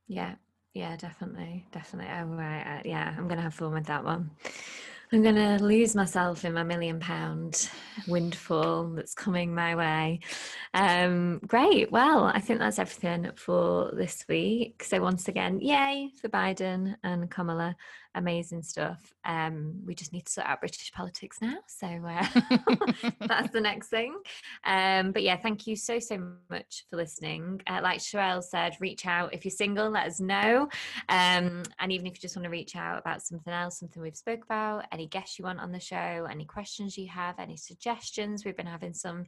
Yeah, 0.08 0.36
yeah, 0.74 0.96
definitely, 0.96 1.68
definitely. 1.72 2.12
Oh, 2.14 2.26
right, 2.26 2.80
uh, 2.80 2.82
yeah, 2.86 3.14
I'm 3.18 3.28
gonna 3.28 3.42
have 3.42 3.54
fun 3.54 3.74
with 3.74 3.86
that 3.88 4.04
one. 4.04 4.32
I'm 5.12 5.22
gonna 5.24 5.58
lose 5.60 5.96
myself 5.96 6.44
in 6.44 6.54
my 6.54 6.64
million 6.64 7.00
pound 7.00 7.70
windfall 8.08 8.90
that's 8.90 9.14
coming 9.14 9.56
my 9.56 9.76
way. 9.76 10.20
Um, 10.74 11.40
great. 11.48 11.92
Well, 11.92 12.26
I 12.26 12.40
think 12.42 12.60
that's 12.60 12.80
everything 12.80 13.32
for 13.36 13.92
this 13.96 14.26
week. 14.28 14.84
So 14.84 15.02
once 15.02 15.28
again, 15.28 15.60
yay 15.62 16.12
for 16.22 16.30
Biden 16.30 16.96
and 17.04 17.32
Kamala. 17.32 17.76
Amazing 18.18 18.64
stuff. 18.64 19.14
Um, 19.26 19.80
we 19.86 19.94
just 19.94 20.12
need 20.12 20.26
to 20.26 20.32
sort 20.32 20.48
out 20.48 20.60
British 20.60 20.92
politics 20.92 21.38
now. 21.40 21.58
So 21.68 21.86
uh, 21.88 22.26
that's 23.28 23.52
the 23.52 23.62
next 23.62 23.90
thing. 23.90 24.18
Um, 24.66 25.12
but 25.12 25.22
yeah, 25.22 25.38
thank 25.38 25.68
you 25.68 25.76
so, 25.76 26.00
so 26.00 26.32
much 26.50 26.86
for 26.90 26.98
listening. 26.98 27.62
Uh, 27.68 27.80
like 27.84 28.00
Sherelle 28.00 28.44
said, 28.44 28.76
reach 28.80 29.06
out 29.06 29.36
if 29.36 29.46
you're 29.46 29.52
single, 29.52 29.92
let 29.92 30.08
us 30.08 30.20
know. 30.20 30.68
Um, 31.10 31.62
and 31.80 31.92
even 31.92 32.08
if 32.08 32.16
you 32.16 32.22
just 32.22 32.36
want 32.36 32.46
to 32.46 32.50
reach 32.50 32.76
out 32.76 32.98
about 32.98 33.22
something 33.22 33.54
else, 33.54 33.78
something 33.78 34.02
we've 34.02 34.18
spoke 34.18 34.44
about, 34.44 34.86
any 34.92 35.06
guests 35.06 35.38
you 35.38 35.46
want 35.46 35.60
on 35.60 35.72
the 35.72 35.80
show, 35.80 36.28
any 36.28 36.46
questions 36.46 36.98
you 36.98 37.08
have, 37.10 37.38
any 37.38 37.56
suggestions, 37.56 38.44
we've 38.44 38.58
been 38.58 38.66
having 38.66 38.96
some 38.96 39.26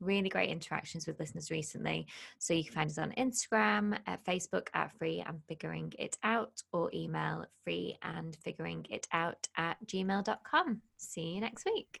really 0.00 0.28
great 0.28 0.50
interactions 0.50 1.06
with 1.06 1.18
listeners 1.18 1.50
recently. 1.50 2.06
So 2.38 2.54
you 2.54 2.64
can 2.64 2.72
find 2.72 2.90
us 2.90 2.98
on 2.98 3.12
Instagram, 3.12 3.98
at 4.06 4.24
Facebook 4.24 4.68
at 4.74 4.96
Free 4.98 5.22
and 5.26 5.40
Figuring 5.48 5.92
It 5.98 6.16
Out, 6.22 6.62
or 6.72 6.90
email 6.94 7.44
free 7.64 7.98
and 8.02 8.36
figuring 8.36 8.86
it 8.90 9.06
out 9.12 9.48
at 9.56 9.76
gmail.com. 9.86 10.82
See 10.96 11.34
you 11.34 11.40
next 11.40 11.64
week. 11.64 12.00